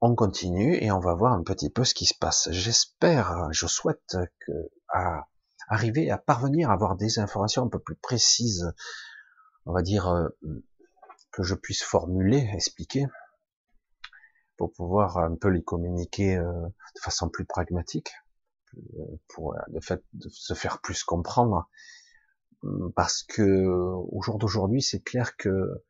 on 0.00 0.14
continue 0.14 0.76
et 0.82 0.90
on 0.90 0.98
va 0.98 1.14
voir 1.14 1.34
un 1.34 1.42
petit 1.42 1.68
peu 1.68 1.84
ce 1.84 1.92
qui 1.94 2.06
se 2.06 2.14
passe. 2.18 2.48
J'espère, 2.52 3.48
je 3.52 3.66
souhaite 3.66 4.16
que 4.40 4.52
à 4.88 5.28
arriver 5.68 6.10
à 6.10 6.18
parvenir 6.18 6.70
à 6.70 6.74
avoir 6.74 6.96
des 6.96 7.18
informations 7.18 7.64
un 7.64 7.68
peu 7.68 7.78
plus 7.78 7.96
précises, 7.96 8.72
on 9.66 9.72
va 9.72 9.82
dire 9.82 10.08
euh, 10.08 10.28
que 11.32 11.42
je 11.42 11.54
puisse 11.54 11.82
formuler, 11.82 12.50
expliquer, 12.54 13.06
pour 14.56 14.72
pouvoir 14.72 15.18
un 15.18 15.36
peu 15.36 15.48
les 15.48 15.62
communiquer 15.62 16.36
euh, 16.36 16.52
de 16.94 17.00
façon 17.00 17.28
plus 17.28 17.44
pragmatique, 17.44 18.12
pour 19.28 19.56
le 19.72 19.80
fait 19.80 20.02
de 20.12 20.28
se 20.28 20.54
faire 20.54 20.80
plus 20.80 21.04
comprendre, 21.04 21.68
parce 22.94 23.22
que 23.22 23.66
au 23.66 24.22
jour 24.22 24.38
d'aujourd'hui, 24.38 24.82
c'est 24.82 25.00
clair 25.00 25.36
que 25.36 25.82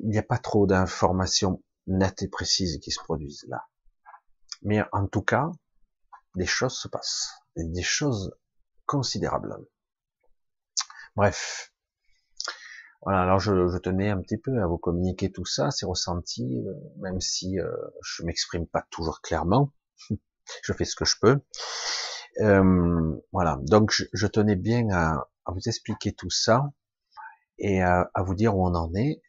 il 0.00 0.10
n'y 0.10 0.18
a 0.18 0.22
pas 0.22 0.38
trop 0.38 0.66
d'informations 0.66 1.62
nettes 1.86 2.22
et 2.22 2.28
précises 2.28 2.78
qui 2.80 2.90
se 2.90 3.00
produisent 3.00 3.46
là. 3.48 3.66
Mais 4.62 4.82
en 4.92 5.06
tout 5.06 5.22
cas, 5.22 5.50
des 6.34 6.46
choses 6.46 6.76
se 6.76 6.88
passent, 6.88 7.30
des 7.56 7.82
choses 7.82 8.34
considérables. 8.86 9.56
Bref. 11.14 11.72
Voilà, 13.02 13.22
alors 13.22 13.38
je, 13.38 13.68
je, 13.68 13.78
tenais 13.78 14.10
un 14.10 14.20
petit 14.20 14.38
peu 14.38 14.60
à 14.60 14.66
vous 14.66 14.78
communiquer 14.78 15.30
tout 15.30 15.44
ça, 15.44 15.70
ces 15.70 15.86
ressentis, 15.86 16.64
euh, 16.66 16.74
même 16.98 17.20
si 17.20 17.60
euh, 17.60 17.70
je 18.02 18.24
m'exprime 18.24 18.66
pas 18.66 18.84
toujours 18.90 19.20
clairement, 19.20 19.72
je 20.62 20.72
fais 20.72 20.84
ce 20.84 20.96
que 20.96 21.04
je 21.04 21.16
peux. 21.20 21.40
Euh, 22.40 23.16
voilà, 23.32 23.58
donc 23.62 23.90
je, 23.92 24.04
je 24.12 24.26
tenais 24.26 24.56
bien 24.56 24.88
à, 24.90 25.28
à, 25.44 25.52
vous 25.52 25.60
expliquer 25.66 26.12
tout 26.12 26.30
ça 26.30 26.70
et 27.58 27.82
à, 27.82 28.10
à, 28.14 28.22
vous 28.22 28.34
dire 28.34 28.56
où 28.56 28.66
on 28.66 28.74
en 28.74 28.94
est. 28.94 29.22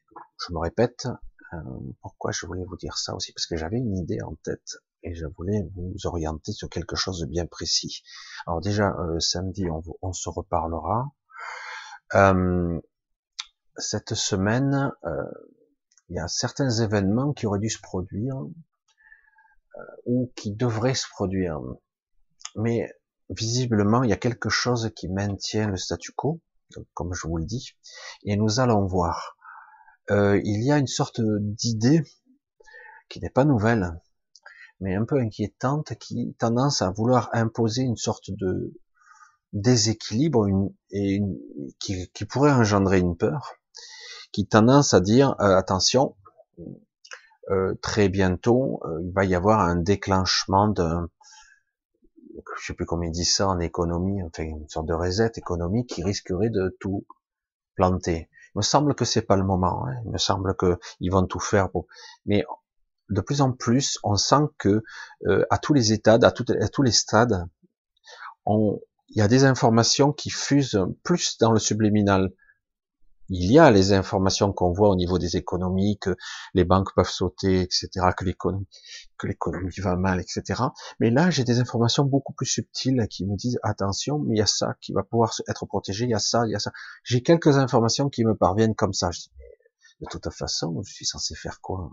Je 0.45 0.53
me 0.53 0.59
répète, 0.59 1.07
euh, 1.53 1.57
pourquoi 2.01 2.31
je 2.31 2.45
voulais 2.45 2.65
vous 2.65 2.77
dire 2.77 2.97
ça 2.97 3.15
aussi, 3.15 3.31
parce 3.33 3.45
que 3.45 3.55
j'avais 3.55 3.77
une 3.77 3.95
idée 3.97 4.21
en 4.21 4.35
tête 4.43 4.77
et 5.03 5.15
je 5.15 5.25
voulais 5.25 5.61
vous 5.75 5.95
orienter 6.05 6.51
sur 6.51 6.69
quelque 6.69 6.95
chose 6.95 7.21
de 7.21 7.25
bien 7.25 7.45
précis. 7.45 8.03
Alors 8.45 8.61
déjà, 8.61 8.95
euh, 8.99 9.19
samedi, 9.19 9.69
on, 9.69 9.81
on, 10.01 10.13
se 10.13 10.29
reparlera. 10.29 11.11
Euh, 12.15 12.79
cette 13.77 14.15
semaine, 14.15 14.91
euh, 15.05 15.23
il 16.09 16.15
y 16.15 16.19
a 16.19 16.27
certains 16.27 16.69
événements 16.69 17.33
qui 17.33 17.45
auraient 17.45 17.59
dû 17.59 17.69
se 17.69 17.81
produire 17.81 18.35
ou 20.05 20.31
qui 20.35 20.51
devraient 20.51 20.95
se 20.95 21.07
produire. 21.09 21.59
Mais 22.55 22.89
visiblement, 23.29 24.03
il 24.03 24.09
y 24.09 24.13
a 24.13 24.17
quelque 24.17 24.49
chose 24.49 24.91
qui 24.95 25.07
maintient 25.09 25.67
le 25.67 25.77
statu 25.77 26.11
quo, 26.11 26.41
comme 26.93 27.13
je 27.13 27.27
vous 27.27 27.37
le 27.37 27.45
dis, 27.45 27.75
et 28.23 28.35
nous 28.35 28.59
allons 28.59 28.85
voir 28.85 29.37
euh, 30.09 30.39
il 30.43 30.63
y 30.63 30.71
a 30.71 30.77
une 30.77 30.87
sorte 30.87 31.21
d'idée 31.21 32.01
qui 33.09 33.19
n'est 33.19 33.29
pas 33.29 33.45
nouvelle, 33.45 33.99
mais 34.79 34.95
un 34.95 35.05
peu 35.05 35.19
inquiétante, 35.19 35.95
qui 35.95 36.35
tendance 36.39 36.81
à 36.81 36.91
vouloir 36.91 37.29
imposer 37.33 37.81
une 37.81 37.97
sorte 37.97 38.31
de 38.31 38.73
déséquilibre 39.53 40.45
une, 40.45 40.73
et 40.91 41.15
une, 41.15 41.37
qui, 41.79 42.09
qui, 42.11 42.25
pourrait 42.25 42.51
engendrer 42.51 42.99
une 42.99 43.17
peur, 43.17 43.53
qui 44.31 44.47
tendance 44.47 44.93
à 44.93 44.99
dire 44.99 45.35
euh, 45.39 45.57
attention, 45.57 46.15
euh, 47.49 47.75
très 47.81 48.09
bientôt 48.09 48.81
euh, 48.85 49.01
il 49.03 49.13
va 49.13 49.25
y 49.25 49.35
avoir 49.35 49.59
un 49.59 49.75
déclenchement 49.75 50.67
d'un 50.67 51.09
je 52.59 52.67
sais 52.67 52.73
plus 52.73 52.85
comment 52.85 53.03
ils 53.03 53.11
disent 53.11 53.35
ça 53.35 53.47
en 53.47 53.59
économie, 53.59 54.21
enfin 54.23 54.43
une 54.43 54.69
sorte 54.69 54.87
de 54.87 54.93
reset 54.93 55.31
économique 55.35 55.89
qui 55.89 56.03
risquerait 56.03 56.49
de 56.49 56.75
tout 56.79 57.05
planter. 57.75 58.29
Il 58.55 58.59
me 58.59 58.61
semble 58.61 58.95
que 58.95 59.05
c'est 59.05 59.21
pas 59.21 59.35
le 59.35 59.43
moment. 59.43 59.87
Hein. 59.87 59.95
Il 60.05 60.11
me 60.11 60.17
semble 60.17 60.55
que 60.55 60.79
ils 60.99 61.11
vont 61.11 61.25
tout 61.25 61.39
faire 61.39 61.69
pour. 61.69 61.87
Mais 62.25 62.43
de 63.09 63.21
plus 63.21 63.41
en 63.41 63.51
plus, 63.51 63.99
on 64.03 64.15
sent 64.15 64.49
que 64.57 64.83
euh, 65.27 65.45
à 65.49 65.57
tous 65.57 65.73
les 65.73 65.93
états, 65.93 66.15
à, 66.15 66.27
à 66.27 66.67
tous 66.67 66.83
les 66.83 66.91
stades, 66.91 67.47
on, 68.45 68.79
il 69.09 69.17
y 69.17 69.21
a 69.21 69.27
des 69.27 69.45
informations 69.45 70.11
qui 70.11 70.29
fusent 70.29 70.79
plus 71.03 71.37
dans 71.37 71.51
le 71.51 71.59
subliminal 71.59 72.31
il 73.29 73.51
y 73.51 73.59
a 73.59 73.71
les 73.71 73.93
informations 73.93 74.53
qu'on 74.53 74.71
voit 74.71 74.89
au 74.89 74.95
niveau 74.95 75.19
des 75.19 75.35
économies, 75.35 75.97
que 75.99 76.15
les 76.53 76.63
banques 76.63 76.93
peuvent 76.95 77.09
sauter, 77.09 77.61
etc., 77.61 77.89
que 78.15 78.25
l'économie, 78.25 78.67
va 79.79 79.95
mal, 79.95 80.19
etc. 80.19 80.63
Mais 80.99 81.09
là, 81.09 81.29
j'ai 81.29 81.43
des 81.43 81.59
informations 81.59 82.05
beaucoup 82.05 82.33
plus 82.33 82.45
subtiles 82.45 83.05
qui 83.09 83.25
me 83.25 83.35
disent 83.35 83.59
attention, 83.63 84.19
mais 84.19 84.35
il 84.35 84.39
y 84.39 84.41
a 84.41 84.47
ça 84.47 84.75
qui 84.81 84.93
va 84.93 85.03
pouvoir 85.03 85.33
être 85.47 85.65
protégé, 85.65 86.05
il 86.05 86.11
y 86.11 86.15
a 86.15 86.19
ça, 86.19 86.43
il 86.45 86.51
y 86.51 86.55
a 86.55 86.59
ça. 86.59 86.71
J'ai 87.03 87.21
quelques 87.21 87.57
informations 87.57 88.09
qui 88.09 88.23
me 88.23 88.35
parviennent 88.35 88.75
comme 88.75 88.93
ça. 88.93 89.09
De 89.99 90.05
toute 90.09 90.29
façon, 90.29 90.81
je 90.85 90.93
suis 90.93 91.05
censé 91.05 91.35
faire 91.35 91.59
quoi? 91.61 91.91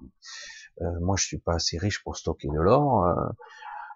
Euh, 0.82 1.00
Moi, 1.00 1.16
je 1.16 1.24
suis 1.24 1.38
pas 1.38 1.54
assez 1.54 1.78
riche 1.78 2.02
pour 2.02 2.16
stocker 2.16 2.48
de 2.48 2.60
l'or. 2.60 3.06
Euh, 3.06 3.14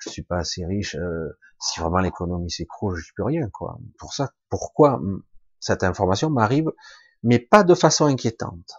je 0.00 0.10
suis 0.10 0.22
pas 0.22 0.38
assez 0.38 0.64
riche. 0.64 0.94
Euh, 0.94 1.38
si 1.60 1.80
vraiment 1.80 1.98
l'économie 1.98 2.50
s'écroule, 2.50 2.96
je 2.96 3.12
peux 3.16 3.24
rien, 3.24 3.48
quoi. 3.50 3.78
Pour 3.98 4.14
ça, 4.14 4.30
pourquoi 4.48 5.00
cette 5.60 5.82
information 5.82 6.30
m'arrive 6.30 6.70
mais 7.22 7.38
pas 7.38 7.64
de 7.64 7.74
façon 7.74 8.06
inquiétante. 8.06 8.72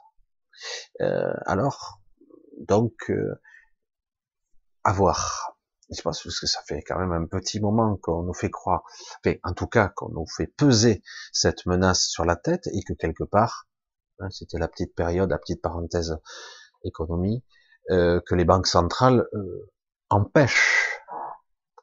Euh, 1.01 1.33
alors, 1.45 2.01
donc, 2.59 3.09
euh, 3.09 3.41
à 4.83 4.93
voir. 4.93 5.55
Je 5.91 6.01
pense 6.01 6.21
que 6.21 6.45
ça 6.45 6.61
fait 6.67 6.83
quand 6.83 6.99
même 6.99 7.11
un 7.11 7.25
petit 7.25 7.59
moment 7.59 7.97
qu'on 7.97 8.21
nous 8.21 8.33
fait 8.33 8.51
croire, 8.51 8.83
en 9.43 9.53
tout 9.53 9.65
cas 9.65 9.89
qu'on 9.89 10.09
nous 10.09 10.27
fait 10.27 10.45
peser 10.45 11.01
cette 11.33 11.65
menace 11.65 12.05
sur 12.05 12.25
la 12.25 12.35
tête 12.35 12.67
et 12.67 12.83
que 12.83 12.93
quelque 12.93 13.23
part, 13.23 13.67
hein, 14.19 14.29
c'était 14.29 14.59
la 14.59 14.67
petite 14.67 14.93
période, 14.93 15.31
la 15.31 15.39
petite 15.39 15.63
parenthèse 15.63 16.15
économie, 16.83 17.43
euh, 17.89 18.21
que 18.23 18.35
les 18.35 18.45
banques 18.45 18.67
centrales 18.67 19.27
euh, 19.33 19.71
empêchent, 20.09 21.01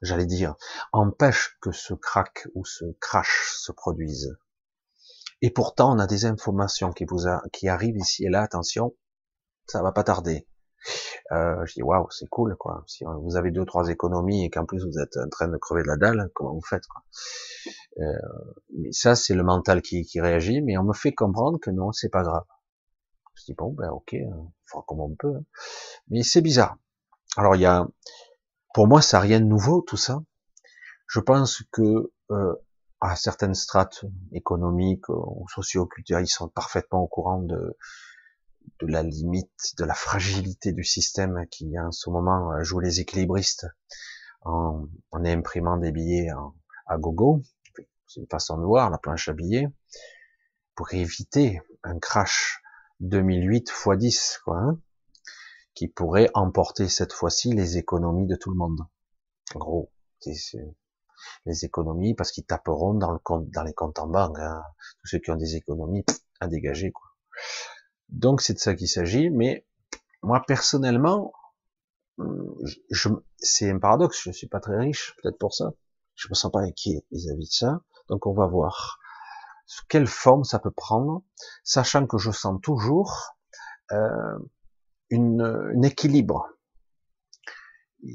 j'allais 0.03 0.27
dire, 0.27 0.55
empêchent 0.93 1.59
que 1.61 1.73
ce 1.73 1.95
crack 1.95 2.47
ou 2.55 2.65
ce 2.65 2.85
crash 3.01 3.55
se 3.57 3.73
produise. 3.73 4.37
Et 5.43 5.51
pourtant, 5.51 5.95
on 5.95 5.99
a 5.99 6.07
des 6.07 6.25
informations 6.25 6.93
qui 6.93 7.05
vous 7.05 7.25
qui 7.53 7.69
arrivent 7.69 7.97
ici 7.97 8.25
et 8.25 8.31
là. 8.31 8.43
Attention, 8.43 8.95
ça 9.67 9.83
va 9.83 9.93
pas 9.93 10.05
tarder. 10.05 10.47
Euh, 11.33 11.65
je 11.67 11.75
dis 11.75 11.83
waouh, 11.83 12.09
c'est 12.11 12.29
cool 12.29 12.57
quoi. 12.57 12.85
Si 12.87 13.05
vous 13.05 13.37
avez 13.37 13.51
deux 13.51 13.65
trois 13.65 13.89
économies 13.89 14.45
et 14.45 14.51
qu'en 14.51 14.65
plus 14.65 14.85
vous 14.85 14.99
êtes 15.01 15.17
en 15.17 15.29
train 15.29 15.49
de 15.49 15.57
crever 15.57 15.83
de 15.83 15.89
la 15.89 15.97
dalle, 15.97 16.31
comment 16.35 16.55
vous 16.55 16.63
faites 16.63 16.87
quoi 16.87 17.03
euh, 17.99 18.13
Mais 18.79 18.93
ça, 18.93 19.17
c'est 19.17 19.35
le 19.35 19.43
mental 19.43 19.83
qui, 19.83 20.05
qui, 20.05 20.21
réagit. 20.21 20.63
Mais 20.63 20.79
on 20.79 20.85
me 20.85 20.93
fait 20.93 21.13
comprendre 21.13 21.59
que 21.61 21.71
non, 21.71 21.93
c'est 21.93 22.09
pas 22.09 22.23
grave. 22.23 22.45
Je 23.35 23.45
dis 23.47 23.55
bon 23.55 23.73
ben 23.73 23.91
ok, 23.91 24.15
on 24.33 24.53
fera 24.65 24.85
comme 24.87 25.01
on 25.01 25.15
peut. 25.15 25.35
Hein. 25.37 25.45
Mais 26.09 26.23
c'est 26.23 26.41
bizarre. 26.41 26.77
Alors 27.37 27.57
il 27.57 27.63
y 27.63 27.67
a, 27.67 27.87
pour 28.73 28.87
moi, 28.87 29.03
ça 29.03 29.19
n'a 29.19 29.23
rien 29.23 29.41
de 29.41 29.47
nouveau 29.47 29.83
tout 29.83 29.97
ça. 29.97 30.23
Je 31.09 31.21
pense 31.21 31.63
que 31.73 32.13
euh, 32.31 32.55
à 33.01 33.17
certaines 33.17 33.55
strates 33.55 34.05
économiques 34.33 35.09
ou 35.09 35.47
socio-culturelles, 35.55 36.25
ils 36.25 36.29
sont 36.29 36.49
parfaitement 36.49 37.03
au 37.03 37.07
courant 37.07 37.43
de, 37.43 37.77
de 38.81 38.87
la 38.87 39.03
limite, 39.03 39.75
de 39.79 39.85
la 39.85 39.95
fragilité 39.95 40.73
du 40.73 40.85
système 40.85 41.47
qui 41.51 41.79
en 41.79 41.93
ce 41.93 42.11
moment 42.11 42.63
joue 42.63 42.81
les 42.81 43.01
équilibristes 43.01 43.67
en, 44.43 44.87
en 45.11 45.25
imprimant 45.25 45.77
des 45.77 45.93
billets 45.93 46.29
à 46.87 46.99
gogo. 46.99 47.43
C'est 48.07 48.21
une 48.21 48.29
façon 48.29 48.59
de 48.59 48.65
voir 48.65 48.91
la 48.91 48.99
planche 48.99 49.29
à 49.29 49.33
billets 49.33 49.69
pour 50.75 50.93
éviter 50.95 51.61
un 51.83 51.99
crash 51.99 52.63
2008 53.01 53.69
x 53.69 53.89
10, 53.97 54.41
quoi, 54.45 54.59
hein, 54.59 54.81
qui 55.75 55.89
pourrait 55.89 56.31
emporter 56.35 56.89
cette 56.89 57.13
fois-ci 57.13 57.53
les 57.53 57.77
économies 57.77 58.27
de 58.27 58.37
tout 58.37 58.51
le 58.51 58.57
monde. 58.57 58.81
Gros, 59.55 59.91
les 61.45 61.65
économies 61.65 62.15
parce 62.15 62.33
qu'ils 62.33 62.47
taperont 62.47 62.95
dans 62.95 63.13
le 63.13 63.19
compte, 63.19 63.51
dans 63.51 63.63
les 63.63 63.75
comptes 63.75 63.99
en 63.99 64.07
banque. 64.07 64.39
Hein. 64.39 64.63
Tous 65.01 65.09
ceux 65.09 65.19
qui 65.19 65.31
ont 65.31 65.37
des 65.37 65.57
économies 65.57 66.05
à 66.41 66.47
dégager, 66.47 66.93
quoi. 66.93 67.07
Donc 68.09 68.41
c'est 68.41 68.55
de 68.55 68.59
ça 68.59 68.75
qu'il 68.75 68.89
s'agit. 68.89 69.31
Mais 69.31 69.67
moi 70.23 70.43
personnellement, 70.47 71.33
je, 72.91 73.09
c'est 73.39 73.71
un 73.71 73.79
paradoxe, 73.79 74.21
je 74.23 74.31
suis 74.31 74.49
pas 74.49 74.61
très 74.61 74.77
riche, 74.77 75.15
peut-être 75.23 75.39
pour 75.39 75.55
ça. 75.55 75.73
Je 76.15 76.29
me 76.29 76.35
sens 76.35 76.51
pas 76.51 76.61
inquiet 76.61 77.05
vis-à-vis 77.11 77.49
de 77.49 77.53
ça. 77.53 77.81
Donc 78.09 78.27
on 78.27 78.33
va 78.33 78.47
voir 78.47 78.99
quelle 79.89 80.07
forme 80.07 80.45
ça 80.45 80.59
peut 80.59 80.71
prendre, 80.71 81.23
sachant 81.65 82.07
que 82.07 82.19
je 82.19 82.31
sens 82.31 82.61
toujours 82.63 83.35
euh, 83.93 84.39
une, 85.11 85.43
un 85.43 85.83
équilibre. 85.83 86.49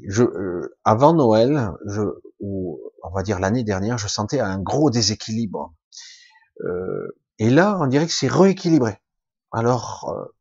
Je, 0.08 0.22
euh, 0.22 0.76
avant 0.84 1.14
Noël, 1.14 1.70
je, 1.86 2.02
ou 2.40 2.80
on 3.02 3.10
va 3.10 3.22
dire 3.22 3.38
l'année 3.38 3.64
dernière, 3.64 3.98
je 3.98 4.08
sentais 4.08 4.40
un 4.40 4.58
gros 4.58 4.90
déséquilibre. 4.90 5.74
Euh, 6.64 7.16
et 7.38 7.50
là, 7.50 7.78
on 7.80 7.86
dirait 7.86 8.06
que 8.06 8.12
c'est 8.12 8.28
rééquilibré. 8.28 8.98
Alors, 9.50 10.14
euh, 10.16 10.34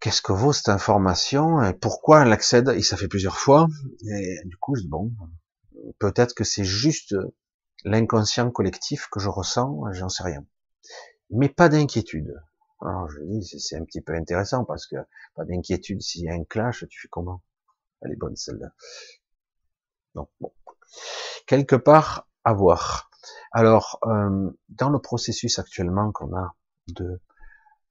qu'est-ce 0.00 0.22
que 0.22 0.32
vaut 0.32 0.52
cette 0.52 0.68
information 0.68 1.62
et 1.62 1.74
pourquoi 1.74 2.22
elle 2.22 2.32
accède? 2.32 2.68
Et 2.70 2.82
ça 2.82 2.96
fait 2.96 3.08
plusieurs 3.08 3.38
fois. 3.38 3.68
Et 4.06 4.38
du 4.44 4.56
coup, 4.56 4.74
bon, 4.86 5.12
peut-être 5.98 6.34
que 6.34 6.44
c'est 6.44 6.64
juste 6.64 7.14
l'inconscient 7.84 8.50
collectif 8.50 9.08
que 9.10 9.20
je 9.20 9.28
ressens, 9.28 9.82
j'en 9.92 10.08
sais 10.08 10.22
rien. 10.22 10.44
Mais 11.30 11.48
pas 11.48 11.68
d'inquiétude. 11.68 12.34
Alors 12.80 13.08
je 13.10 13.20
dis, 13.22 13.44
c'est 13.58 13.76
un 13.76 13.84
petit 13.84 14.00
peu 14.00 14.14
intéressant 14.14 14.64
parce 14.64 14.86
que 14.86 14.96
pas 15.34 15.44
d'inquiétude 15.44 16.00
s'il 16.00 16.24
y 16.24 16.28
a 16.28 16.34
un 16.34 16.44
clash, 16.44 16.84
tu 16.88 17.00
fais 17.00 17.08
comment? 17.08 17.42
Elle 18.02 18.12
est 18.12 18.16
bonne 18.16 18.36
celle-là. 18.36 18.72
Donc 20.14 20.30
bon, 20.40 20.52
quelque 21.46 21.76
part 21.76 22.28
à 22.44 22.52
voir. 22.52 23.10
Alors 23.52 23.98
euh, 24.04 24.50
dans 24.68 24.90
le 24.90 25.00
processus 25.00 25.58
actuellement 25.58 26.12
qu'on 26.12 26.36
a 26.36 26.54
de 26.88 27.20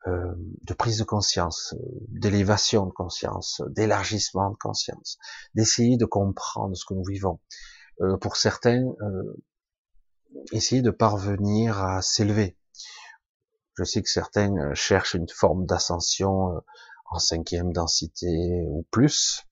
euh, 0.08 0.34
de 0.64 0.74
prise 0.74 1.00
de 1.00 1.04
conscience, 1.04 1.76
d'élévation 2.08 2.86
de 2.86 2.92
conscience, 2.92 3.62
d'élargissement 3.68 4.52
de 4.52 4.56
conscience, 4.56 5.18
d'essayer 5.54 5.98
de 5.98 6.06
comprendre 6.06 6.78
ce 6.78 6.86
que 6.86 6.94
nous 6.94 7.04
vivons. 7.04 7.42
Euh, 8.00 8.16
pour 8.16 8.38
certains, 8.38 8.94
essayer 10.54 10.82
de 10.82 10.92
parvenir 10.92 11.84
à 11.84 12.02
s'élever, 12.02 12.58
je 13.78 13.84
sais 13.84 14.02
que 14.02 14.10
certains 14.10 14.56
euh, 14.58 14.74
cherchent 14.74 15.14
une 15.14 15.30
forme 15.30 15.66
d'ascension 15.66 16.56
euh, 16.56 16.60
en 17.12 17.20
cinquième 17.20 17.72
densité 17.72 18.64
ou 18.66 18.88
plus. 18.92 19.44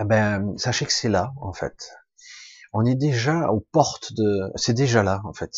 Eh 0.00 0.04
ben, 0.04 0.56
sachez 0.56 0.86
que 0.86 0.92
c'est 0.92 1.10
là, 1.10 1.32
en 1.36 1.52
fait. 1.52 1.92
On 2.72 2.84
est 2.84 2.94
déjà 2.96 3.50
aux 3.50 3.60
portes 3.60 4.14
de, 4.14 4.50
c'est 4.56 4.72
déjà 4.72 5.02
là, 5.02 5.20
en 5.24 5.34
fait. 5.34 5.52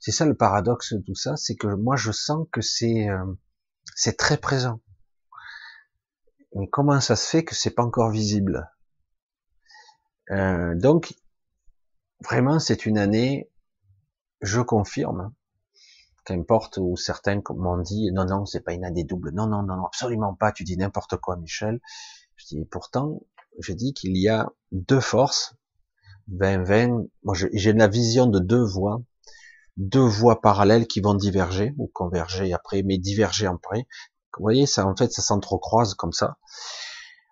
C'est 0.00 0.12
ça 0.12 0.24
le 0.24 0.34
paradoxe 0.34 0.94
de 0.94 1.00
tout 1.00 1.14
ça, 1.14 1.36
c'est 1.36 1.56
que 1.56 1.68
moi 1.68 1.94
je 1.96 2.10
sens 2.10 2.46
que 2.50 2.62
c'est, 2.62 3.08
euh, 3.08 3.24
c'est 3.94 4.16
très 4.16 4.38
présent. 4.38 4.80
Mais 6.54 6.68
comment 6.68 7.00
ça 7.00 7.16
se 7.16 7.28
fait 7.28 7.44
que 7.44 7.54
c'est 7.54 7.70
pas 7.70 7.84
encore 7.84 8.10
visible? 8.10 8.70
Donc, 10.28 11.14
vraiment, 12.20 12.58
c'est 12.58 12.84
une 12.84 12.98
année, 12.98 13.48
je 14.40 14.60
confirme, 14.60 15.32
qu'importe 16.26 16.78
où 16.78 16.96
certains 16.96 17.40
m'ont 17.50 17.78
dit 17.78 18.10
non 18.12 18.26
non 18.26 18.44
c'est 18.44 18.60
pas 18.60 18.74
une 18.74 18.84
année 18.84 19.04
double. 19.04 19.30
Non 19.32 19.46
non 19.46 19.62
non 19.62 19.86
absolument 19.86 20.34
pas. 20.34 20.52
Tu 20.52 20.64
dis 20.64 20.76
n'importe 20.76 21.16
quoi 21.16 21.36
Michel. 21.36 21.80
Je 22.36 22.46
dis 22.46 22.64
pourtant 22.66 23.22
je 23.60 23.72
dis 23.72 23.94
qu'il 23.94 24.16
y 24.18 24.28
a 24.28 24.50
deux 24.72 25.00
forces. 25.00 25.54
20 26.28 26.64
20 26.64 27.06
moi 27.22 27.34
j'ai 27.34 27.72
la 27.72 27.88
vision 27.88 28.26
de 28.26 28.40
deux 28.40 28.64
voies 28.64 29.00
deux 29.76 30.00
voies 30.00 30.40
parallèles 30.40 30.86
qui 30.86 31.00
vont 31.00 31.14
diverger 31.14 31.74
ou 31.78 31.86
converger 31.86 32.52
après 32.52 32.82
mais 32.82 32.98
diverger 32.98 33.46
après. 33.46 33.86
Vous 34.36 34.42
voyez 34.42 34.66
ça 34.66 34.86
en 34.86 34.96
fait 34.96 35.12
ça 35.12 35.22
s'entrecroise 35.22 35.94
comme 35.94 36.12
ça. 36.12 36.38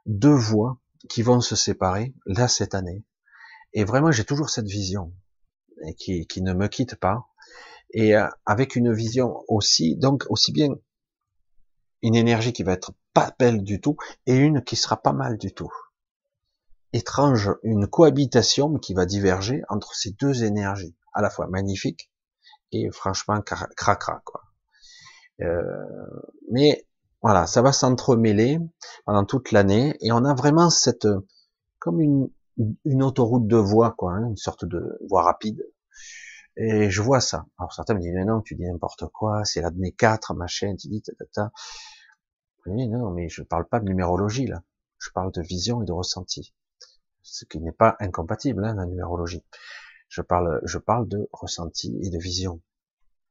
Deux 0.07 0.35
voies 0.35 0.78
qui 1.09 1.22
vont 1.22 1.40
se 1.40 1.57
séparer 1.57 2.14
là 2.26 2.48
cette 2.48 2.74
année. 2.74 3.04
Et 3.72 3.85
vraiment 3.85 4.12
j'ai 4.12 4.24
toujours 4.24 4.50
cette 4.50 4.68
vision 4.68 5.12
qui 5.98 6.42
ne 6.42 6.54
me 6.54 6.68
quitte 6.68 6.94
pas 6.94 7.26
et 7.90 8.16
euh, 8.16 8.27
avec 8.47 8.77
une 8.77 8.92
vision 8.92 9.44
aussi, 9.49 9.97
donc 9.97 10.25
aussi 10.29 10.53
bien 10.53 10.68
une 12.03 12.14
énergie 12.14 12.53
qui 12.53 12.62
va 12.62 12.73
être 12.73 12.92
pas 13.14 13.33
belle 13.38 13.62
du 13.62 13.81
tout 13.81 13.97
et 14.27 14.35
une 14.35 14.62
qui 14.62 14.77
sera 14.77 15.01
pas 15.01 15.12
mal 15.12 15.38
du 15.38 15.55
tout. 15.55 15.73
Étrange, 16.92 17.51
une 17.62 17.87
cohabitation 17.87 18.79
qui 18.79 18.94
va 18.94 19.07
diverger 19.07 19.62
entre 19.68 19.94
ces 19.94 20.12
deux 20.12 20.44
énergies, 20.44 20.94
à 21.12 21.23
la 21.23 21.31
fois 21.31 21.47
magnifique 21.47 22.11
et 22.73 22.90
franchement 22.90 23.40
cracra 23.40 24.20
quoi. 24.25 24.42
Euh, 25.40 25.62
mais 26.51 26.87
voilà, 27.23 27.47
ça 27.47 27.62
va 27.62 27.73
s'entremêler 27.73 28.59
pendant 29.07 29.25
toute 29.25 29.51
l'année 29.51 29.97
et 30.01 30.12
on 30.12 30.25
a 30.25 30.35
vraiment 30.35 30.70
cette 30.70 31.09
comme 31.79 32.01
une, 32.01 32.29
une 32.85 33.03
autoroute 33.03 33.47
de 33.47 33.57
voie 33.57 33.94
quoi, 33.97 34.12
hein, 34.12 34.29
une 34.29 34.37
sorte 34.37 34.64
de 34.64 34.99
voie 35.09 35.23
rapide 35.23 35.64
et 36.57 36.90
je 36.90 37.03
vois 37.03 37.21
ça. 37.21 37.47
Alors 37.59 37.73
certains 37.73 37.95
me 37.95 38.01
disent, 38.01 38.14
mais 38.14 38.25
non, 38.25 38.40
tu 38.40 38.55
dis 38.55 38.64
n'importe 38.64 39.07
quoi, 39.09 39.45
c'est 39.45 39.61
l'année 39.61 39.93
4, 39.93 40.35
machin, 40.35 40.75
tu 40.77 40.88
dis, 40.88 41.03
tata. 41.03 41.51
Dis, 42.67 42.88
non, 42.88 43.11
mais 43.11 43.29
je 43.29 43.43
parle 43.43 43.69
pas 43.69 43.81
de 43.81 43.85
numérologie, 43.85 44.47
là. 44.47 44.62
Je 44.99 45.11
parle 45.11 45.33
de 45.33 45.43
vision 45.43 45.83
et 45.83 45.85
de 45.85 45.93
ressenti. 45.93 46.55
Ce 47.23 47.45
qui 47.45 47.61
n'est 47.61 47.73
pas 47.73 47.97
incompatible, 48.01 48.64
hein, 48.64 48.75
la 48.75 48.87
numérologie. 48.87 49.45
Je 50.09 50.23
parle, 50.23 50.61
je 50.64 50.79
parle 50.79 51.09
de 51.09 51.29
ressenti 51.33 51.99
et 52.03 52.11
de 52.11 52.19
vision. 52.19 52.62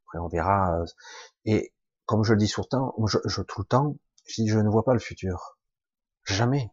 Après, 0.06 0.20
on 0.20 0.28
verra. 0.28 0.80
Euh, 0.80 0.86
et 1.46 1.74
comme 2.06 2.24
je 2.24 2.34
le 2.34 2.40
dis 2.40 2.50
tout 2.50 2.62
le 2.72 3.08
je, 3.08 3.18
je, 3.26 3.42
tout 3.42 3.62
le 3.62 3.66
temps, 3.66 3.98
je 4.26 4.42
dis, 4.44 4.48
je 4.48 4.60
ne 4.60 4.70
vois 4.70 4.84
pas 4.84 4.94
le 4.94 5.00
futur. 5.00 5.58
Jamais. 6.26 6.70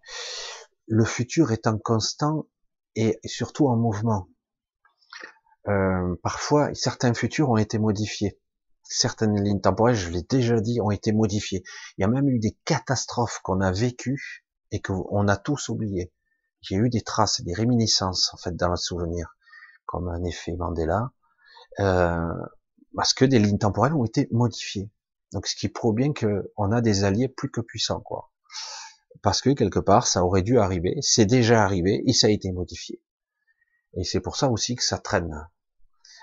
Le 0.86 1.04
futur 1.04 1.52
est 1.52 1.66
en 1.66 1.78
constant 1.78 2.46
et 2.94 3.20
surtout 3.24 3.68
en 3.68 3.76
mouvement. 3.76 4.28
Euh, 5.68 6.14
parfois, 6.22 6.70
certains 6.74 7.14
futurs 7.14 7.50
ont 7.50 7.56
été 7.56 7.78
modifiés. 7.78 8.38
Certaines 8.82 9.40
lignes 9.42 9.60
temporelles, 9.60 9.94
je 9.94 10.10
l'ai 10.10 10.22
déjà 10.22 10.60
dit, 10.60 10.80
ont 10.80 10.90
été 10.90 11.12
modifiées. 11.12 11.62
Il 11.96 12.02
y 12.02 12.04
a 12.04 12.08
même 12.08 12.28
eu 12.28 12.38
des 12.38 12.56
catastrophes 12.64 13.40
qu'on 13.42 13.60
a 13.60 13.70
vécues 13.70 14.44
et 14.72 14.80
qu'on 14.80 15.28
a 15.28 15.36
tous 15.36 15.68
oubliées. 15.68 16.12
J'ai 16.60 16.76
eu 16.76 16.88
des 16.88 17.02
traces, 17.02 17.40
des 17.42 17.54
réminiscences 17.54 18.32
en 18.34 18.36
fait 18.36 18.54
dans 18.56 18.68
le 18.68 18.76
souvenir, 18.76 19.36
comme 19.86 20.08
un 20.08 20.22
effet 20.24 20.56
Mandela, 20.56 21.12
euh, 21.78 22.32
parce 22.94 23.14
que 23.14 23.24
des 23.24 23.38
lignes 23.38 23.58
temporelles 23.58 23.94
ont 23.94 24.04
été 24.04 24.28
modifiées. 24.32 24.90
Donc, 25.32 25.46
ce 25.46 25.54
qui 25.54 25.68
prouve 25.68 25.94
bien 25.94 26.12
qu'on 26.12 26.72
a 26.72 26.80
des 26.80 27.04
alliés 27.04 27.28
plus 27.28 27.50
que 27.50 27.60
puissants, 27.60 28.00
quoi. 28.00 28.32
Parce 29.22 29.40
que 29.40 29.50
quelque 29.50 29.78
part, 29.78 30.06
ça 30.06 30.24
aurait 30.24 30.42
dû 30.42 30.58
arriver, 30.58 30.96
c'est 31.00 31.26
déjà 31.26 31.62
arrivé 31.62 32.02
et 32.06 32.12
ça 32.12 32.26
a 32.26 32.30
été 32.30 32.50
modifié. 32.52 33.00
Et 33.94 34.04
c'est 34.04 34.20
pour 34.20 34.36
ça 34.36 34.48
aussi 34.50 34.76
que 34.76 34.84
ça 34.84 34.98
traîne. 34.98 35.48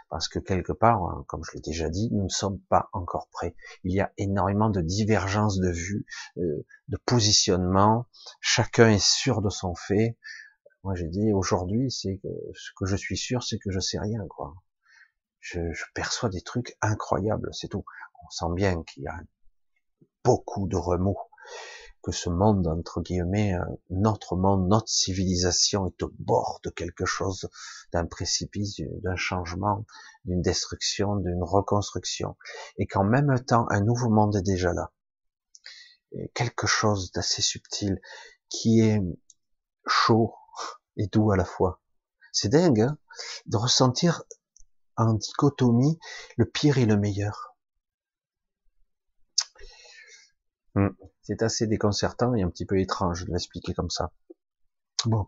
Parce 0.09 0.29
que 0.29 0.39
quelque 0.39 0.71
part, 0.71 1.03
hein, 1.03 1.25
comme 1.27 1.43
je 1.43 1.51
l'ai 1.53 1.61
déjà 1.61 1.89
dit, 1.89 2.09
nous 2.13 2.23
ne 2.23 2.29
sommes 2.29 2.59
pas 2.69 2.89
encore 2.93 3.27
prêts. 3.29 3.55
Il 3.83 3.93
y 3.93 3.99
a 3.99 4.13
énormément 4.17 4.69
de 4.69 4.79
divergences 4.79 5.59
de 5.59 5.69
vues, 5.69 6.05
euh, 6.37 6.65
de 6.87 6.97
positionnement. 7.05 8.05
Chacun 8.39 8.89
est 8.89 9.03
sûr 9.03 9.41
de 9.41 9.49
son 9.49 9.75
fait. 9.75 10.17
Moi, 10.83 10.95
j'ai 10.95 11.09
dit 11.09 11.33
aujourd'hui, 11.33 11.91
c'est 11.91 12.19
que 12.23 12.29
ce 12.53 12.71
que 12.77 12.85
je 12.85 12.95
suis 12.95 13.17
sûr, 13.17 13.43
c'est 13.43 13.59
que 13.59 13.69
je 13.69 13.81
sais 13.81 13.99
rien, 13.99 14.25
quoi. 14.29 14.55
Je, 15.41 15.73
je 15.73 15.83
perçois 15.93 16.29
des 16.29 16.41
trucs 16.41 16.77
incroyables, 16.81 17.49
c'est 17.53 17.67
tout. 17.67 17.83
On 18.23 18.29
sent 18.29 18.53
bien 18.55 18.83
qu'il 18.83 19.03
y 19.03 19.07
a 19.07 19.19
beaucoup 20.23 20.67
de 20.67 20.77
remous 20.77 21.17
que 22.03 22.11
ce 22.11 22.29
monde, 22.29 22.67
entre 22.67 23.01
guillemets, 23.01 23.53
euh, 23.53 23.65
notre 23.89 24.35
monde, 24.35 24.67
notre 24.67 24.89
civilisation 24.89 25.87
est 25.87 26.03
au 26.03 26.13
bord 26.19 26.59
de 26.63 26.69
quelque 26.69 27.05
chose, 27.05 27.49
d'un 27.91 28.05
précipice, 28.05 28.81
d'un 29.03 29.15
changement, 29.15 29.85
d'une 30.25 30.41
destruction, 30.41 31.17
d'une 31.17 31.43
reconstruction, 31.43 32.37
et 32.77 32.87
qu'en 32.87 33.03
même 33.03 33.43
temps, 33.45 33.65
un 33.69 33.81
nouveau 33.81 34.09
monde 34.09 34.35
est 34.35 34.41
déjà 34.41 34.73
là. 34.73 34.91
quelque 36.33 36.67
chose 36.67 37.11
d'assez 37.11 37.41
subtil, 37.41 37.99
qui 38.49 38.79
est 38.79 39.01
chaud 39.85 40.33
et 40.95 41.07
doux 41.07 41.31
à 41.31 41.37
la 41.37 41.45
fois. 41.45 41.81
C'est 42.31 42.49
dingue, 42.49 42.81
hein 42.81 42.97
de 43.45 43.57
ressentir 43.57 44.23
en 44.95 45.13
dichotomie 45.13 45.99
le 46.37 46.45
pire 46.45 46.77
et 46.77 46.85
le 46.85 46.97
meilleur. 46.97 47.55
Hmm. 50.75 50.89
C'est 51.27 51.43
assez 51.43 51.67
déconcertant 51.67 52.33
et 52.35 52.41
un 52.41 52.49
petit 52.49 52.65
peu 52.65 52.79
étrange 52.79 53.25
de 53.25 53.31
l'expliquer 53.33 53.73
comme 53.73 53.89
ça. 53.89 54.13
Bon, 55.03 55.27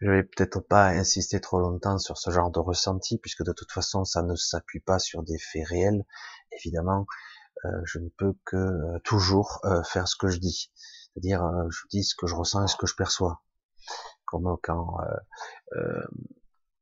je 0.00 0.08
vais 0.08 0.22
peut-être 0.22 0.60
pas 0.60 0.90
insister 0.90 1.40
trop 1.40 1.58
longtemps 1.58 1.98
sur 1.98 2.18
ce 2.18 2.30
genre 2.30 2.52
de 2.52 2.60
ressenti, 2.60 3.18
puisque 3.18 3.42
de 3.42 3.52
toute 3.52 3.72
façon, 3.72 4.04
ça 4.04 4.22
ne 4.22 4.36
s'appuie 4.36 4.78
pas 4.78 5.00
sur 5.00 5.24
des 5.24 5.38
faits 5.38 5.66
réels. 5.66 6.04
Évidemment, 6.52 7.06
euh, 7.64 7.80
je 7.84 7.98
ne 7.98 8.08
peux 8.10 8.34
que 8.44 8.56
euh, 8.56 8.98
toujours 9.02 9.58
euh, 9.64 9.82
faire 9.82 10.06
ce 10.06 10.14
que 10.14 10.28
je 10.28 10.38
dis, 10.38 10.70
c'est-à-dire 11.12 11.42
je 11.68 11.80
dis 11.90 12.04
ce 12.04 12.14
que 12.14 12.28
je 12.28 12.36
ressens 12.36 12.64
et 12.64 12.68
ce 12.68 12.76
que 12.76 12.86
je 12.86 12.94
perçois. 12.94 13.42
Comme 14.26 14.56
quand 14.62 14.98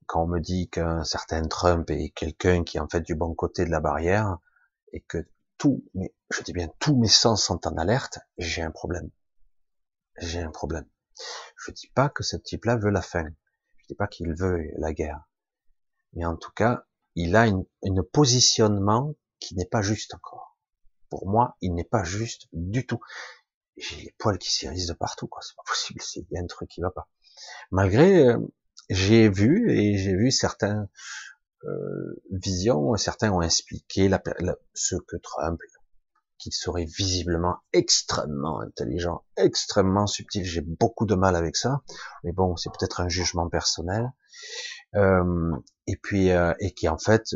quand 0.07 0.25
on 0.25 0.27
me 0.27 0.41
dit 0.41 0.69
qu'un 0.69 1.05
certain 1.05 1.43
Trump 1.49 1.91
est 1.91 2.11
quelqu'un 2.11 2.65
qui 2.65 2.77
est 2.77 2.81
en 2.81 2.88
fait 2.88 3.01
du 3.01 3.15
bon 3.15 3.35
côté 3.35 3.65
de 3.65 3.71
la 3.71 3.81
barrière 3.81 4.37
et 4.93 5.01
que 5.01 5.27
mais 5.94 6.14
je 6.31 6.42
dis 6.42 6.53
bien 6.53 6.68
tous 6.79 6.96
mes 6.96 7.09
sens 7.09 7.44
sont 7.44 7.66
en 7.66 7.77
alerte, 7.77 8.18
j'ai 8.38 8.62
un 8.62 8.70
problème. 8.70 9.11
j'ai 10.18 10.40
un 10.40 10.51
problème. 10.51 10.87
Je 11.57 11.72
dis 11.72 11.88
pas 11.88 12.09
que 12.09 12.22
ce 12.22 12.37
type-là 12.37 12.77
veut 12.77 12.90
la 12.90 13.03
fin. 13.03 13.25
Je 13.77 13.87
dis 13.88 13.94
pas 13.94 14.07
qu'il 14.07 14.35
veut 14.35 14.62
la 14.79 14.92
guerre. 14.92 15.29
Mais 16.14 16.25
en 16.25 16.37
tout 16.37 16.53
cas, 16.53 16.85
il 17.14 17.37
a 17.37 17.46
une, 17.46 17.64
un 17.85 18.03
positionnement 18.12 19.14
qui 19.38 19.55
n'est 19.57 19.66
pas 19.66 19.83
juste 19.83 20.14
encore. 20.14 20.59
Pour 21.11 21.29
moi, 21.29 21.57
il 21.61 21.75
n'est 21.75 21.85
pas 21.85 22.05
juste 22.05 22.48
du 22.53 22.87
tout. 22.87 23.01
J'ai 23.77 23.96
les 23.96 24.14
poils 24.18 24.38
qui 24.38 24.51
s'irrissent 24.51 24.87
de 24.87 24.94
partout, 24.94 25.27
quoi. 25.27 25.42
C'est 25.42 25.57
pas 25.57 25.62
possible. 25.66 26.01
Il 26.16 26.27
y 26.31 26.38
a 26.38 26.42
un 26.42 26.46
truc 26.46 26.70
qui 26.70 26.81
va 26.81 26.90
pas. 26.90 27.09
Malgré, 27.70 28.29
euh, 28.29 28.38
j'ai 28.88 29.29
vu 29.29 29.70
et 29.70 29.98
j'ai 29.98 30.14
vu 30.14 30.31
certains 30.31 30.88
euh, 31.64 32.22
visions, 32.31 32.96
certains 32.96 33.31
ont 33.31 33.42
expliqué 33.42 34.09
la, 34.09 34.22
ce 34.75 34.96
que 34.96 35.16
Trump, 35.16 35.61
qu'il 36.38 36.53
serait 36.53 36.87
visiblement 36.87 37.59
extrêmement 37.72 38.61
intelligent, 38.61 39.25
extrêmement 39.37 40.07
subtil. 40.07 40.44
J'ai 40.44 40.61
beaucoup 40.61 41.07
de 41.07 41.14
mal 41.14 41.37
avec 41.37 41.57
ça, 41.57 41.83
mais 42.25 42.33
bon, 42.33 42.57
c'est 42.57 42.70
peut-être 42.70 43.01
un 43.01 43.09
jugement 43.09 43.48
personnel. 43.48 44.11
Euh, 44.96 45.57
et 45.87 45.96
puis, 45.96 46.31
euh, 46.31 46.53
et 46.59 46.72
qui 46.72 46.88
en 46.88 46.98
fait 46.98 47.35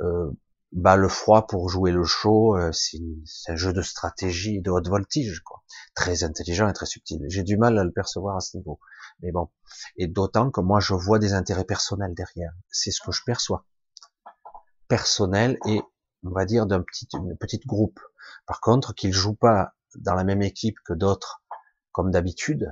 euh, 0.00 0.30
euh 0.74 0.80
bat 0.80 0.96
le 0.96 1.08
froid 1.08 1.46
pour 1.46 1.68
jouer 1.68 1.92
le 1.92 2.04
chaud. 2.04 2.56
c'est 2.72 2.98
un 3.48 3.56
jeu 3.56 3.72
de 3.72 3.82
stratégie 3.82 4.60
de 4.60 4.70
haute 4.70 4.88
voltige, 4.88 5.40
quoi. 5.40 5.62
Très 5.94 6.24
intelligent 6.24 6.68
et 6.68 6.72
très 6.72 6.86
subtil. 6.86 7.20
J'ai 7.28 7.42
du 7.42 7.56
mal 7.56 7.78
à 7.78 7.84
le 7.84 7.92
percevoir 7.92 8.36
à 8.36 8.40
ce 8.40 8.56
niveau. 8.56 8.80
Mais 9.20 9.32
bon, 9.32 9.50
et 9.96 10.06
d'autant 10.06 10.50
que 10.50 10.60
moi 10.60 10.80
je 10.80 10.94
vois 10.94 11.18
des 11.18 11.32
intérêts 11.32 11.64
personnels 11.64 12.14
derrière. 12.14 12.52
C'est 12.70 12.90
ce 12.90 13.00
que 13.04 13.12
je 13.12 13.22
perçois. 13.24 13.66
Personnel 14.88 15.58
et 15.66 15.80
on 16.24 16.30
va 16.30 16.44
dire 16.44 16.66
d'un 16.66 16.82
petit, 16.82 17.08
une 17.14 17.36
petite 17.36 17.66
groupe. 17.66 18.00
Par 18.46 18.60
contre, 18.60 18.94
qu'ils 18.94 19.12
jouent 19.12 19.34
pas 19.34 19.74
dans 19.96 20.14
la 20.14 20.24
même 20.24 20.42
équipe 20.42 20.76
que 20.84 20.92
d'autres, 20.92 21.42
comme 21.92 22.10
d'habitude, 22.10 22.70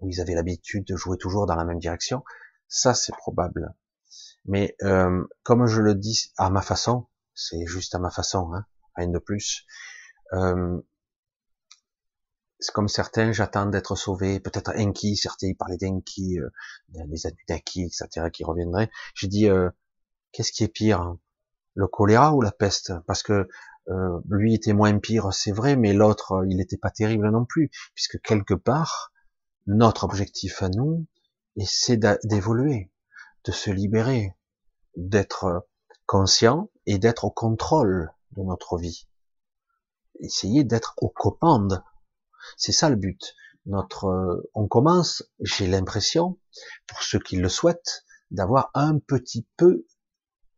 où 0.00 0.08
ils 0.08 0.20
avaient 0.20 0.34
l'habitude 0.34 0.84
de 0.86 0.96
jouer 0.96 1.16
toujours 1.16 1.46
dans 1.46 1.54
la 1.54 1.64
même 1.64 1.78
direction, 1.78 2.24
ça 2.68 2.94
c'est 2.94 3.14
probable. 3.16 3.74
Mais 4.44 4.76
euh, 4.82 5.24
comme 5.44 5.66
je 5.66 5.80
le 5.80 5.94
dis 5.94 6.32
à 6.36 6.50
ma 6.50 6.62
façon, 6.62 7.06
c'est 7.34 7.66
juste 7.66 7.94
à 7.94 7.98
ma 7.98 8.10
façon, 8.10 8.52
hein, 8.54 8.66
rien 8.96 9.08
de 9.08 9.18
plus. 9.18 9.64
Euh, 10.32 10.80
c'est 12.62 12.72
comme 12.72 12.88
certains, 12.88 13.32
j'attends 13.32 13.66
d'être 13.66 13.96
sauvé, 13.96 14.40
peut-être 14.40 14.72
Enki, 14.76 15.16
certains 15.16 15.52
parlaient 15.58 15.76
d'Enki, 15.76 16.38
euh, 16.38 16.48
des 16.88 17.26
Anunnaki, 17.26 17.82
etc., 17.82 18.28
qui 18.32 18.44
reviendraient. 18.44 18.90
J'ai 19.14 19.26
dit, 19.26 19.48
euh, 19.48 19.68
qu'est-ce 20.30 20.52
qui 20.52 20.64
est 20.64 20.68
pire 20.68 21.00
hein 21.00 21.18
Le 21.74 21.88
choléra 21.88 22.34
ou 22.34 22.40
la 22.40 22.52
peste? 22.52 22.92
Parce 23.06 23.22
que 23.22 23.48
euh, 23.88 24.20
lui 24.30 24.54
était 24.54 24.72
moins 24.72 24.96
pire, 24.98 25.32
c'est 25.32 25.50
vrai, 25.50 25.76
mais 25.76 25.92
l'autre, 25.92 26.44
il 26.48 26.56
n'était 26.56 26.76
pas 26.76 26.90
terrible 26.90 27.30
non 27.30 27.44
plus, 27.44 27.70
puisque 27.94 28.20
quelque 28.20 28.54
part, 28.54 29.12
notre 29.66 30.04
objectif 30.04 30.62
à 30.62 30.68
nous, 30.68 31.06
c'est 31.64 31.98
d'évoluer, 32.24 32.90
de 33.44 33.52
se 33.52 33.70
libérer, 33.70 34.36
d'être 34.96 35.66
conscient 36.12 36.68
et 36.84 36.98
d'être 36.98 37.24
au 37.24 37.30
contrôle 37.30 38.12
de 38.36 38.42
notre 38.42 38.76
vie. 38.76 39.08
Essayer 40.20 40.62
d'être 40.62 40.94
aux 40.98 41.08
commandes 41.08 41.82
c'est 42.56 42.72
ça 42.72 42.90
le 42.90 42.96
but. 42.96 43.34
Notre, 43.66 44.06
euh, 44.06 44.50
on 44.54 44.66
commence, 44.66 45.22
j'ai 45.40 45.66
l'impression, 45.66 46.38
pour 46.86 47.02
ceux 47.02 47.18
qui 47.18 47.36
le 47.36 47.48
souhaitent, 47.48 48.04
d'avoir 48.30 48.70
un 48.74 48.98
petit 48.98 49.46
peu 49.56 49.86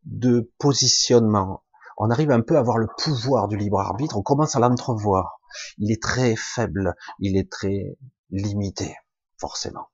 de 0.05 0.53
positionnement. 0.59 1.63
On 1.99 2.11
arrive 2.11 2.31
un 2.31 2.41
peu 2.41 2.57
à 2.57 2.61
avoir 2.61 2.79
le 2.79 2.89
pouvoir 2.99 3.47
du 3.49 3.57
libre 3.57 3.79
arbitre. 3.79 4.17
On 4.17 4.23
commence 4.23 4.57
à 4.57 4.61
l'entrevoir. 4.61 5.39
Il 5.79 5.93
est 5.93 6.03
très 6.03 6.35
faible, 6.37 6.97
il 7.21 7.37
est 7.37 7.49
très 7.51 7.97
limité, 8.31 8.97
forcément, 9.39 9.89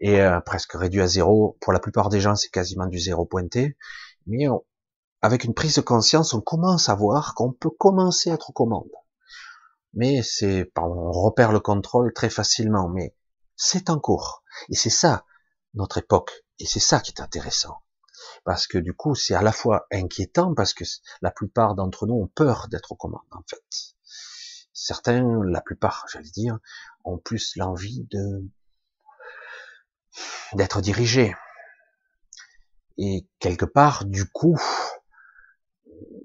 et 0.00 0.20
euh, 0.20 0.40
presque 0.40 0.72
réduit 0.72 1.00
à 1.00 1.06
zéro. 1.06 1.56
Pour 1.62 1.72
la 1.72 1.80
plupart 1.80 2.10
des 2.10 2.20
gens, 2.20 2.34
c'est 2.34 2.50
quasiment 2.50 2.86
du 2.86 2.98
zéro 2.98 3.24
pointé. 3.24 3.76
Mais 4.26 4.48
avec 5.22 5.44
une 5.44 5.54
prise 5.54 5.76
de 5.76 5.80
conscience, 5.80 6.34
on 6.34 6.40
commence 6.40 6.88
à 6.88 6.94
voir 6.94 7.34
qu'on 7.34 7.52
peut 7.52 7.70
commencer 7.70 8.30
à 8.30 8.34
être 8.34 8.50
aux 8.50 8.54
commandes 8.54 8.90
mais 9.94 10.22
c'est, 10.22 10.70
on 10.76 11.10
repère 11.10 11.52
le 11.52 11.60
contrôle 11.60 12.12
très 12.12 12.30
facilement, 12.30 12.88
mais 12.88 13.14
c'est 13.56 13.90
en 13.90 13.98
cours. 13.98 14.42
Et 14.68 14.74
c'est 14.74 14.90
ça, 14.90 15.24
notre 15.74 15.98
époque. 15.98 16.44
Et 16.58 16.66
c'est 16.66 16.80
ça 16.80 17.00
qui 17.00 17.12
est 17.12 17.20
intéressant. 17.20 17.82
Parce 18.44 18.66
que 18.66 18.78
du 18.78 18.94
coup, 18.94 19.14
c'est 19.14 19.34
à 19.34 19.42
la 19.42 19.52
fois 19.52 19.86
inquiétant, 19.92 20.54
parce 20.54 20.74
que 20.74 20.84
la 21.20 21.30
plupart 21.30 21.74
d'entre 21.74 22.06
nous 22.06 22.14
ont 22.14 22.28
peur 22.28 22.68
d'être 22.68 22.92
aux 22.92 22.96
commandes, 22.96 23.20
en 23.30 23.42
fait. 23.48 23.62
Certains, 24.72 25.42
la 25.44 25.60
plupart, 25.60 26.06
j'allais 26.10 26.30
dire, 26.30 26.58
ont 27.04 27.18
plus 27.18 27.56
l'envie 27.56 28.06
de, 28.10 28.44
d'être 30.54 30.80
dirigés. 30.80 31.34
Et 32.98 33.26
quelque 33.38 33.64
part, 33.64 34.04
du 34.04 34.28
coup, 34.28 34.58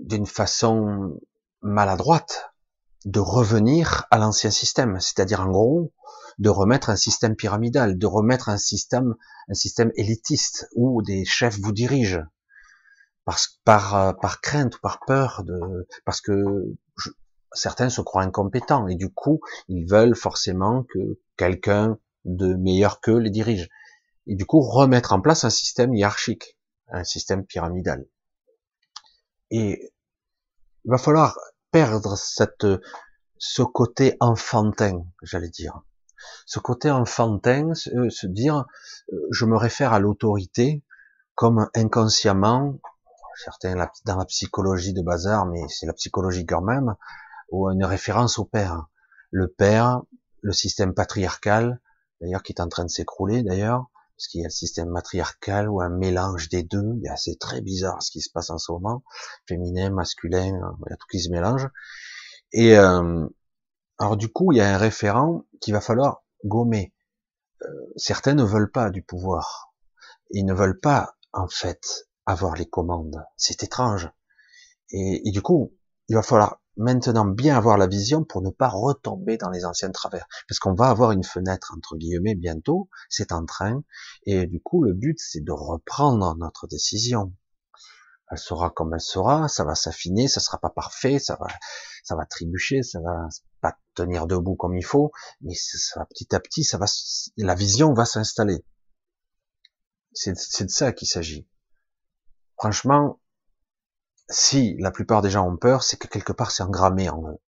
d'une 0.07 0.25
façon 0.25 1.19
maladroite, 1.61 2.51
de 3.05 3.19
revenir 3.19 4.05
à 4.11 4.17
l'ancien 4.17 4.51
système, 4.51 4.99
c'est-à-dire 4.99 5.41
en 5.41 5.49
gros 5.49 5.93
de 6.39 6.49
remettre 6.49 6.89
un 6.89 6.95
système 6.95 7.35
pyramidal, 7.35 7.97
de 7.97 8.05
remettre 8.05 8.49
un 8.49 8.57
système, 8.57 9.15
un 9.49 9.53
système 9.53 9.91
élitiste 9.95 10.67
où 10.75 11.01
des 11.01 11.25
chefs 11.25 11.59
vous 11.59 11.71
dirigent. 11.71 12.23
Parce, 13.25 13.59
par, 13.65 14.17
par 14.19 14.39
crainte 14.39 14.77
ou 14.77 14.79
par 14.79 15.01
peur 15.05 15.43
de, 15.43 15.87
parce 16.05 16.21
que 16.21 16.77
certains 17.51 17.89
se 17.89 17.99
croient 18.01 18.23
incompétents 18.23 18.87
et 18.87 18.95
du 18.95 19.09
coup 19.09 19.41
ils 19.67 19.85
veulent 19.85 20.15
forcément 20.15 20.83
que 20.83 21.19
quelqu'un 21.35 21.97
de 22.23 22.53
meilleur 22.55 23.01
qu'eux 23.01 23.17
les 23.17 23.29
dirige. 23.29 23.67
Et 24.27 24.35
du 24.35 24.45
coup 24.45 24.61
remettre 24.61 25.11
en 25.11 25.19
place 25.19 25.43
un 25.43 25.49
système 25.49 25.93
hiérarchique, 25.93 26.57
un 26.89 27.03
système 27.03 27.45
pyramidal. 27.45 28.05
Et 29.49 29.91
il 30.87 30.91
va 30.91 30.97
falloir 30.97 31.37
perdre 31.71 32.17
cette, 32.17 32.65
ce 33.37 33.61
côté 33.61 34.15
enfantin, 34.21 35.03
j'allais 35.21 35.49
dire. 35.49 35.81
Ce 36.45 36.59
côté 36.59 36.89
enfantin, 36.89 37.73
se, 37.73 38.09
se 38.09 38.25
dire, 38.25 38.65
euh, 39.11 39.17
je 39.31 39.45
me 39.45 39.57
réfère 39.57 39.91
à 39.91 39.99
l'autorité 39.99 40.83
comme 41.35 41.69
inconsciemment, 41.75 42.79
certains 43.35 43.75
dans 44.05 44.15
la 44.15 44.25
psychologie 44.25 44.93
de 44.93 45.01
bazar, 45.01 45.45
mais 45.45 45.61
c'est 45.67 45.85
la 45.85 45.93
psychologie 45.93 46.45
quand 46.45 46.61
même, 46.61 46.95
ou 47.51 47.69
une 47.69 47.83
référence 47.83 48.39
au 48.39 48.45
père. 48.45 48.87
Le 49.29 49.49
père, 49.49 50.01
le 50.41 50.53
système 50.53 50.93
patriarcal, 50.93 51.81
d'ailleurs 52.21 52.43
qui 52.43 52.53
est 52.53 52.61
en 52.61 52.69
train 52.69 52.85
de 52.85 52.89
s'écrouler 52.89 53.43
d'ailleurs, 53.43 53.87
parce 54.17 54.27
qu'il 54.29 54.41
y 54.41 54.43
a 54.43 54.47
le 54.47 54.51
système 54.51 54.89
matriarcal 54.89 55.69
ou 55.69 55.79
un 55.79 55.89
mélange 55.89 56.49
des 56.49 56.63
deux, 56.63 56.99
c'est 57.17 57.37
très 57.37 57.61
bizarre 57.61 58.01
ce 58.01 58.09
qui 58.09 58.21
se 58.21 58.31
passe 58.31 58.49
en 58.49 58.57
ce 58.57 58.71
moment, 58.71 59.03
féminin, 59.47 59.91
masculin, 59.91 60.59
il 60.87 60.89
y 60.89 60.93
a 60.93 60.95
tout 60.95 61.05
qui 61.11 61.19
se 61.19 61.29
mélange. 61.29 61.69
Et 62.51 62.75
euh, 62.75 63.27
alors 63.99 64.17
du 64.17 64.29
coup, 64.29 64.51
il 64.51 64.57
y 64.57 64.61
a 64.61 64.73
un 64.73 64.77
référent 64.77 65.45
qu'il 65.61 65.75
va 65.75 65.81
falloir 65.81 66.23
gommer. 66.43 66.95
Euh, 67.61 67.67
certains 67.95 68.33
ne 68.33 68.43
veulent 68.43 68.71
pas 68.71 68.89
du 68.89 69.03
pouvoir, 69.03 69.71
ils 70.31 70.45
ne 70.45 70.53
veulent 70.53 70.79
pas 70.79 71.15
en 71.31 71.47
fait 71.47 72.07
avoir 72.25 72.55
les 72.55 72.67
commandes. 72.67 73.23
C'est 73.35 73.61
étrange. 73.61 74.09
Et 74.89 75.31
du 75.31 75.41
coup, 75.41 75.75
il 76.07 76.15
va 76.15 76.23
falloir 76.23 76.61
maintenant 76.77 77.25
bien 77.25 77.57
avoir 77.57 77.77
la 77.77 77.87
vision 77.87 78.23
pour 78.23 78.41
ne 78.41 78.49
pas 78.49 78.69
retomber 78.69 79.37
dans 79.37 79.49
les 79.49 79.65
anciens 79.65 79.91
travers. 79.91 80.27
Parce 80.47 80.59
qu'on 80.59 80.73
va 80.73 80.89
avoir 80.89 81.11
une 81.11 81.23
fenêtre, 81.23 81.73
entre 81.75 81.97
guillemets, 81.97 82.35
bientôt, 82.35 82.89
c'est 83.09 83.31
en 83.31 83.45
train, 83.45 83.83
et 84.25 84.47
du 84.47 84.61
coup, 84.61 84.83
le 84.83 84.93
but, 84.93 85.17
c'est 85.19 85.43
de 85.43 85.51
reprendre 85.51 86.35
notre 86.37 86.67
décision. 86.67 87.33
Elle 88.29 88.37
sera 88.37 88.69
comme 88.69 88.93
elle 88.93 89.01
sera, 89.01 89.47
ça 89.47 89.63
va 89.63 89.73
s'affiner, 89.73 90.27
ça 90.27 90.41
sera 90.41 90.57
pas 90.57 90.69
parfait, 90.69 91.17
ça 91.17 91.37
va, 91.39 91.47
ça 92.03 92.15
va 92.15 92.25
trébucher, 92.25 92.83
ça 92.83 92.99
va 92.99 93.29
pas 93.61 93.77
tenir 93.95 94.27
debout 94.27 94.55
comme 94.55 94.75
il 94.75 94.83
faut, 94.83 95.11
mais 95.41 95.53
ça 95.55 96.05
petit 96.05 96.35
à 96.35 96.39
petit, 96.41 96.65
ça 96.65 96.77
va, 96.77 96.85
la 97.37 97.55
vision 97.55 97.93
va 97.93 98.05
s'installer. 98.05 98.65
C'est 100.13 100.33
de 100.33 100.69
ça 100.69 100.91
qu'il 100.91 101.07
s'agit. 101.07 101.47
Franchement, 102.57 103.21
si 104.29 104.75
la 104.79 104.91
plupart 104.91 105.21
des 105.21 105.29
gens 105.29 105.47
ont 105.47 105.57
peur, 105.57 105.83
c'est 105.83 105.97
que 105.97 106.07
quelque 106.07 106.33
part 106.33 106.51
c'est 106.51 106.63
engrammé 106.63 107.09
en 107.09 107.27
eux. 107.29 107.39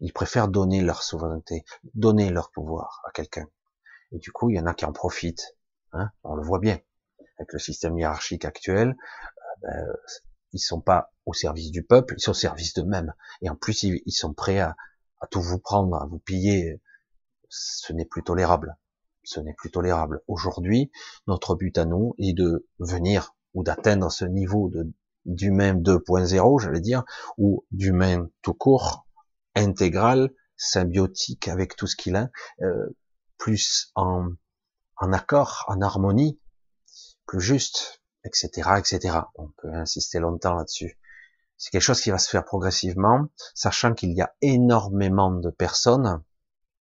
Ils 0.00 0.12
préfèrent 0.12 0.48
donner 0.48 0.80
leur 0.80 1.02
souveraineté, 1.02 1.64
donner 1.94 2.30
leur 2.30 2.50
pouvoir 2.50 3.02
à 3.06 3.10
quelqu'un. 3.12 3.46
Et 4.12 4.18
du 4.18 4.32
coup, 4.32 4.50
il 4.50 4.56
y 4.56 4.60
en 4.60 4.66
a 4.66 4.74
qui 4.74 4.84
en 4.84 4.92
profitent. 4.92 5.56
Hein 5.92 6.10
on 6.22 6.34
le 6.34 6.42
voit 6.42 6.58
bien. 6.58 6.78
Avec 7.38 7.52
le 7.52 7.58
système 7.58 7.98
hiérarchique 7.98 8.44
actuel, 8.44 8.96
euh, 9.64 9.68
ben, 9.68 9.86
ils 10.52 10.60
sont 10.60 10.80
pas 10.80 11.12
au 11.26 11.32
service 11.32 11.70
du 11.70 11.82
peuple, 11.82 12.14
ils 12.16 12.20
sont 12.20 12.30
au 12.30 12.34
service 12.34 12.74
d'eux-mêmes. 12.74 13.12
Et 13.42 13.50
en 13.50 13.56
plus, 13.56 13.82
ils, 13.82 14.12
sont 14.12 14.34
prêts 14.34 14.60
à, 14.60 14.76
à, 15.20 15.26
tout 15.26 15.40
vous 15.40 15.58
prendre, 15.58 15.96
à 15.96 16.06
vous 16.06 16.20
piller. 16.20 16.80
Ce 17.48 17.92
n'est 17.92 18.04
plus 18.04 18.22
tolérable. 18.22 18.76
Ce 19.24 19.40
n'est 19.40 19.54
plus 19.54 19.70
tolérable. 19.70 20.22
Aujourd'hui, 20.28 20.92
notre 21.26 21.56
but 21.56 21.76
à 21.76 21.86
nous 21.86 22.14
est 22.18 22.34
de 22.34 22.68
venir 22.78 23.34
ou 23.52 23.64
d'atteindre 23.64 24.12
ce 24.12 24.24
niveau 24.24 24.68
de 24.68 24.92
d'humain 25.24 25.74
2.0, 25.74 26.62
j'allais 26.62 26.80
dire, 26.80 27.04
ou 27.38 27.64
d'humain 27.70 28.28
tout 28.42 28.54
court, 28.54 29.06
intégral, 29.54 30.30
symbiotique 30.56 31.48
avec 31.48 31.76
tout 31.76 31.86
ce 31.86 31.96
qu'il 31.96 32.16
a, 32.16 32.30
euh, 32.62 32.96
plus 33.38 33.90
en, 33.94 34.28
en 34.96 35.12
accord, 35.12 35.64
en 35.68 35.80
harmonie, 35.80 36.40
plus 37.26 37.40
juste, 37.40 38.02
etc., 38.24 38.70
etc. 38.78 39.18
On 39.34 39.48
peut 39.58 39.72
insister 39.72 40.18
longtemps 40.18 40.54
là-dessus. 40.54 40.98
C'est 41.56 41.70
quelque 41.70 41.82
chose 41.82 42.00
qui 42.00 42.10
va 42.10 42.18
se 42.18 42.28
faire 42.28 42.44
progressivement, 42.44 43.28
sachant 43.54 43.94
qu'il 43.94 44.12
y 44.12 44.20
a 44.20 44.34
énormément 44.40 45.30
de 45.30 45.50
personnes, 45.50 46.22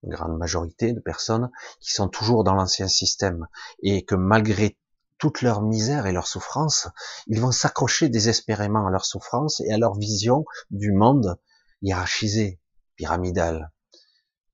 une 0.03 0.11
grande 0.11 0.37
majorité 0.37 0.93
de 0.93 0.99
personnes, 0.99 1.49
qui 1.79 1.91
sont 1.91 2.07
toujours 2.07 2.43
dans 2.43 2.53
l'ancien 2.53 2.87
système, 2.87 3.47
et 3.81 4.05
que 4.05 4.15
malgré 4.15 4.77
toute 5.19 5.41
leur 5.41 5.61
misère 5.61 6.07
et 6.07 6.11
leur 6.11 6.27
souffrance, 6.27 6.87
ils 7.27 7.39
vont 7.39 7.51
s'accrocher 7.51 8.09
désespérément 8.09 8.87
à 8.87 8.89
leur 8.89 9.05
souffrance 9.05 9.61
et 9.61 9.71
à 9.71 9.77
leur 9.77 9.95
vision 9.95 10.45
du 10.71 10.91
monde 10.91 11.37
hiérarchisé, 11.81 12.59
pyramidal. 12.95 13.71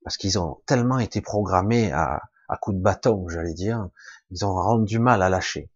Parce 0.03 0.17
qu'ils 0.17 0.37
ont 0.37 0.61
tellement 0.65 0.99
été 0.99 1.21
programmés 1.21 1.91
à, 1.91 2.21
à 2.49 2.57
coups 2.57 2.77
de 2.77 2.81
bâton, 2.81 3.27
j'allais 3.29 3.53
dire, 3.53 3.87
ils 4.31 4.45
ont 4.45 4.53
rendu 4.53 4.95
du 4.95 4.99
mal 4.99 5.21
à 5.21 5.29
lâcher. 5.29 5.71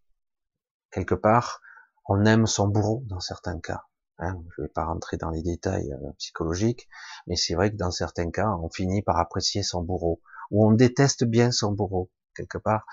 Quelque 0.91 1.15
part, 1.15 1.61
on 2.07 2.25
aime 2.25 2.47
son 2.47 2.67
bourreau 2.67 3.03
dans 3.05 3.19
certains 3.19 3.59
cas. 3.59 3.83
Hein, 4.17 4.43
je 4.55 4.61
ne 4.61 4.67
vais 4.67 4.73
pas 4.73 4.83
rentrer 4.83 5.17
dans 5.17 5.29
les 5.29 5.41
détails 5.41 5.93
euh, 5.93 6.11
psychologiques, 6.17 6.89
mais 7.25 7.37
c'est 7.37 7.55
vrai 7.55 7.71
que 7.71 7.77
dans 7.77 7.91
certains 7.91 8.31
cas, 8.31 8.49
on 8.61 8.69
finit 8.69 9.01
par 9.01 9.17
apprécier 9.17 9.63
son 9.63 9.81
bourreau, 9.81 10.21
ou 10.51 10.67
on 10.67 10.73
déteste 10.73 11.23
bien 11.23 11.51
son 11.51 11.71
bourreau. 11.71 12.11
Quelque 12.35 12.57
part, 12.57 12.85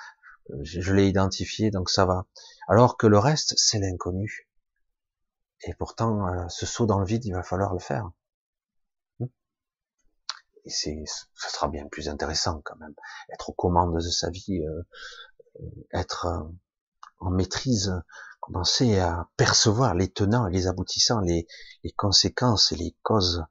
je, 0.63 0.93
l'ai 0.93 1.09
identifié, 1.09 1.71
donc 1.71 1.91
ça 1.91 2.05
va. 2.05 2.27
Alors 2.69 2.97
que 2.97 3.07
le 3.07 3.19
reste, 3.19 3.55
c'est 3.57 3.79
l'inconnu. 3.79 4.49
Et 5.63 5.75
pourtant, 5.75 6.29
euh, 6.29 6.49
ce 6.49 6.67
saut 6.67 6.87
dans 6.87 6.99
le 6.99 7.07
vide, 7.07 7.25
il 7.25 7.33
va 7.33 7.43
falloir 7.43 7.73
le 7.73 7.81
faire. 7.81 8.11
Et 9.21 10.71
c'est, 10.71 11.05
ce 11.07 11.51
sera 11.51 11.69
bien 11.69 11.87
plus 11.87 12.09
intéressant 12.09 12.61
quand 12.65 12.77
même. 12.77 12.95
Être 13.33 13.51
aux 13.51 13.55
commandes 13.55 13.95
de 13.95 14.01
sa 14.01 14.31
vie, 14.31 14.65
euh, 14.67 14.83
euh, 15.61 15.87
être 15.93 16.49
en 17.19 17.31
maîtrise, 17.31 17.95
commencer 18.41 18.99
à 18.99 19.29
percevoir 19.37 19.95
les 19.95 20.11
tenants 20.11 20.47
et 20.49 20.53
les 20.53 20.67
aboutissants, 20.67 21.21
les 21.21 21.47
conséquences 21.97 22.73
et 22.73 22.77
les 22.77 22.97
causes 23.03 23.45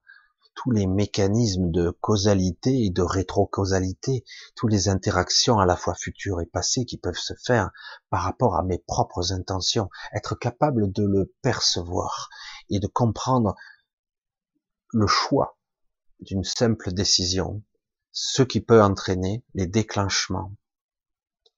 tous 0.55 0.71
les 0.71 0.87
mécanismes 0.87 1.69
de 1.69 1.91
causalité 1.91 2.85
et 2.85 2.89
de 2.89 3.01
rétrocausalité, 3.01 4.23
toutes 4.55 4.71
les 4.71 4.89
interactions 4.89 5.59
à 5.59 5.65
la 5.65 5.75
fois 5.75 5.93
futures 5.93 6.41
et 6.41 6.45
passées 6.45 6.85
qui 6.85 6.97
peuvent 6.97 7.17
se 7.17 7.33
faire 7.45 7.71
par 8.09 8.23
rapport 8.23 8.55
à 8.55 8.63
mes 8.63 8.79
propres 8.79 9.33
intentions, 9.33 9.89
être 10.13 10.35
capable 10.35 10.91
de 10.91 11.03
le 11.03 11.33
percevoir 11.41 12.29
et 12.69 12.79
de 12.79 12.87
comprendre 12.87 13.55
le 14.93 15.07
choix 15.07 15.57
d'une 16.21 16.43
simple 16.43 16.93
décision, 16.93 17.61
ce 18.11 18.41
qui 18.41 18.61
peut 18.61 18.81
entraîner 18.81 19.43
les 19.53 19.67
déclenchements, 19.67 20.55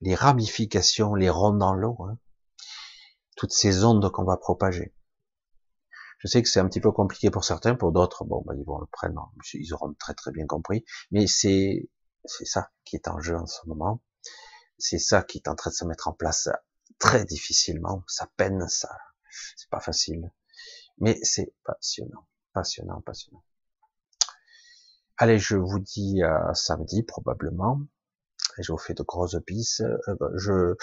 les 0.02 0.16
ramifications, 0.16 1.14
les 1.14 1.30
ronds 1.30 1.54
dans 1.54 1.74
l'eau, 1.74 1.98
hein, 2.04 2.18
toutes 3.36 3.54
ces 3.54 3.84
ondes 3.84 4.10
qu'on 4.12 4.26
va 4.26 4.38
propager. 4.38 4.93
Je 6.20 6.28
sais 6.28 6.41
que 6.41 6.49
c'est 6.49 6.59
un 6.59 6.68
petit 6.68 6.82
peu 6.82 6.91
compliqué 6.91 7.30
pour 7.30 7.43
certains, 7.43 7.76
pour 7.76 7.91
d'autres, 7.91 8.26
bon, 8.26 8.43
ben, 8.45 8.55
ils 8.57 8.65
vont 8.65 8.80
le 8.80 8.88
prendre, 8.88 9.32
ils 9.53 9.74
auront 9.74 9.93
très 9.93 10.13
très 10.13 10.32
bien 10.32 10.47
compris. 10.47 10.84
Mais 11.11 11.28
c'est 11.28 11.89
c'est 12.26 12.45
ça 12.45 12.72
qui 12.86 12.95
est 12.95 13.07
en 13.07 13.20
jeu 13.20 13.36
en 13.38 13.45
ce 13.45 13.65
moment. 13.68 14.01
C'est 14.78 14.99
ça 14.99 15.24
qui 15.24 15.38
est 15.38 15.47
en 15.47 15.55
train 15.55 15.70
de 15.70 15.76
se 15.76 15.86
mettre 15.86 16.07
en 16.07 16.13
place 16.13 16.49
très 16.99 17.26
difficilement. 17.26 18.03
Ça 18.07 18.28
peine, 18.38 18.68
ça, 18.68 18.89
c'est 19.55 19.70
pas 19.70 19.80
facile, 19.80 20.32
mais 20.99 21.20
c'est 21.24 21.53
passionnant, 21.63 22.28
passionnant, 22.53 23.01
passionnant. 23.01 23.43
Allez, 25.18 25.39
je 25.39 25.55
vous 25.55 25.80
dis 25.80 26.22
à 26.24 26.53
samedi 26.53 27.03
probablement. 27.03 27.82
Je 28.59 28.72
vous 28.72 28.78
fais 28.78 28.93
de 28.93 29.03
grosses 29.03 29.38
bises. 29.45 29.82
Euh, 29.82 30.15
ben, 30.20 30.30
je, 30.36 30.76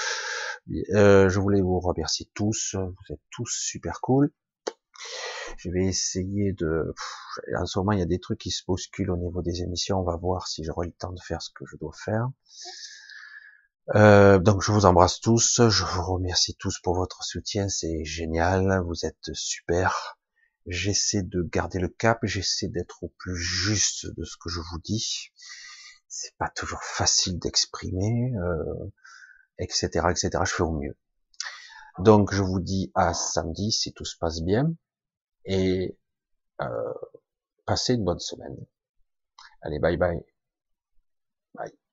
euh, 0.95 1.29
je 1.29 1.41
voulais 1.41 1.61
vous 1.61 1.79
remercier 1.81 2.29
tous. 2.35 2.75
Vous 2.75 3.13
êtes 3.15 3.23
tous 3.31 3.49
super 3.49 4.01
cool. 4.01 4.33
Je 5.59 5.71
vais 5.71 5.87
essayer 5.87 6.53
de... 6.53 6.95
En 7.59 7.67
ce 7.67 7.79
moment, 7.79 7.93
il 7.93 7.99
y 7.99 8.03
a 8.03 8.07
des 8.07 8.21
trucs 8.21 8.41
qui 8.41 8.51
se 8.51 8.63
bousculent 8.67 9.11
au 9.11 9.17
niveau 9.17 9.43
des 9.43 9.63
émissions. 9.63 10.01
On 10.01 10.05
va 10.05 10.17
voir 10.17 10.47
si 10.47 10.65
j'aurai 10.65 10.87
le 10.87 10.93
temps 10.93 11.13
de 11.13 11.21
faire 11.21 11.43
ce 11.43 11.51
que 11.55 11.65
je 11.67 11.77
dois 11.77 11.95
faire. 12.05 12.29
Euh, 13.95 14.39
donc 14.39 14.63
je 14.63 14.73
vous 14.73 14.87
embrasse 14.87 15.21
tous, 15.21 15.69
je 15.69 15.85
vous 15.85 16.15
remercie 16.15 16.57
tous 16.57 16.81
pour 16.81 16.95
votre 16.95 17.23
soutien, 17.23 17.69
c'est 17.69 18.03
génial, 18.05 18.83
vous 18.87 19.05
êtes 19.05 19.35
super. 19.35 20.19
J'essaie 20.67 21.23
de 21.23 21.43
garder 21.43 21.79
le 21.79 21.89
cap, 21.89 22.19
j'essaie 22.23 22.69
d'être 22.69 23.03
au 23.03 23.13
plus 23.19 23.37
juste 23.37 24.07
de 24.17 24.25
ce 24.25 24.37
que 24.39 24.49
je 24.49 24.61
vous 24.61 24.79
dis. 24.83 25.31
C'est 26.09 26.35
pas 26.39 26.49
toujours 26.49 26.83
facile 26.83 27.39
d'exprimer, 27.39 28.33
euh, 28.37 28.91
etc., 29.59 30.07
etc. 30.11 30.31
Je 30.47 30.55
fais 30.55 30.63
au 30.63 30.73
mieux. 30.73 30.97
Donc 31.99 32.33
je 32.33 32.43
vous 32.43 32.61
dis 32.61 32.91
à 32.95 33.13
samedi 33.13 33.71
si 33.71 33.93
tout 33.93 34.07
se 34.07 34.17
passe 34.17 34.41
bien 34.41 34.73
et 35.45 35.97
euh, 36.63 36.95
passez 37.67 37.95
une 37.95 38.05
bonne 38.05 38.21
semaine. 38.21 38.57
Allez, 39.63 39.81
bye 39.81 39.97
bye. 39.97 40.25
Bye. 41.55 41.84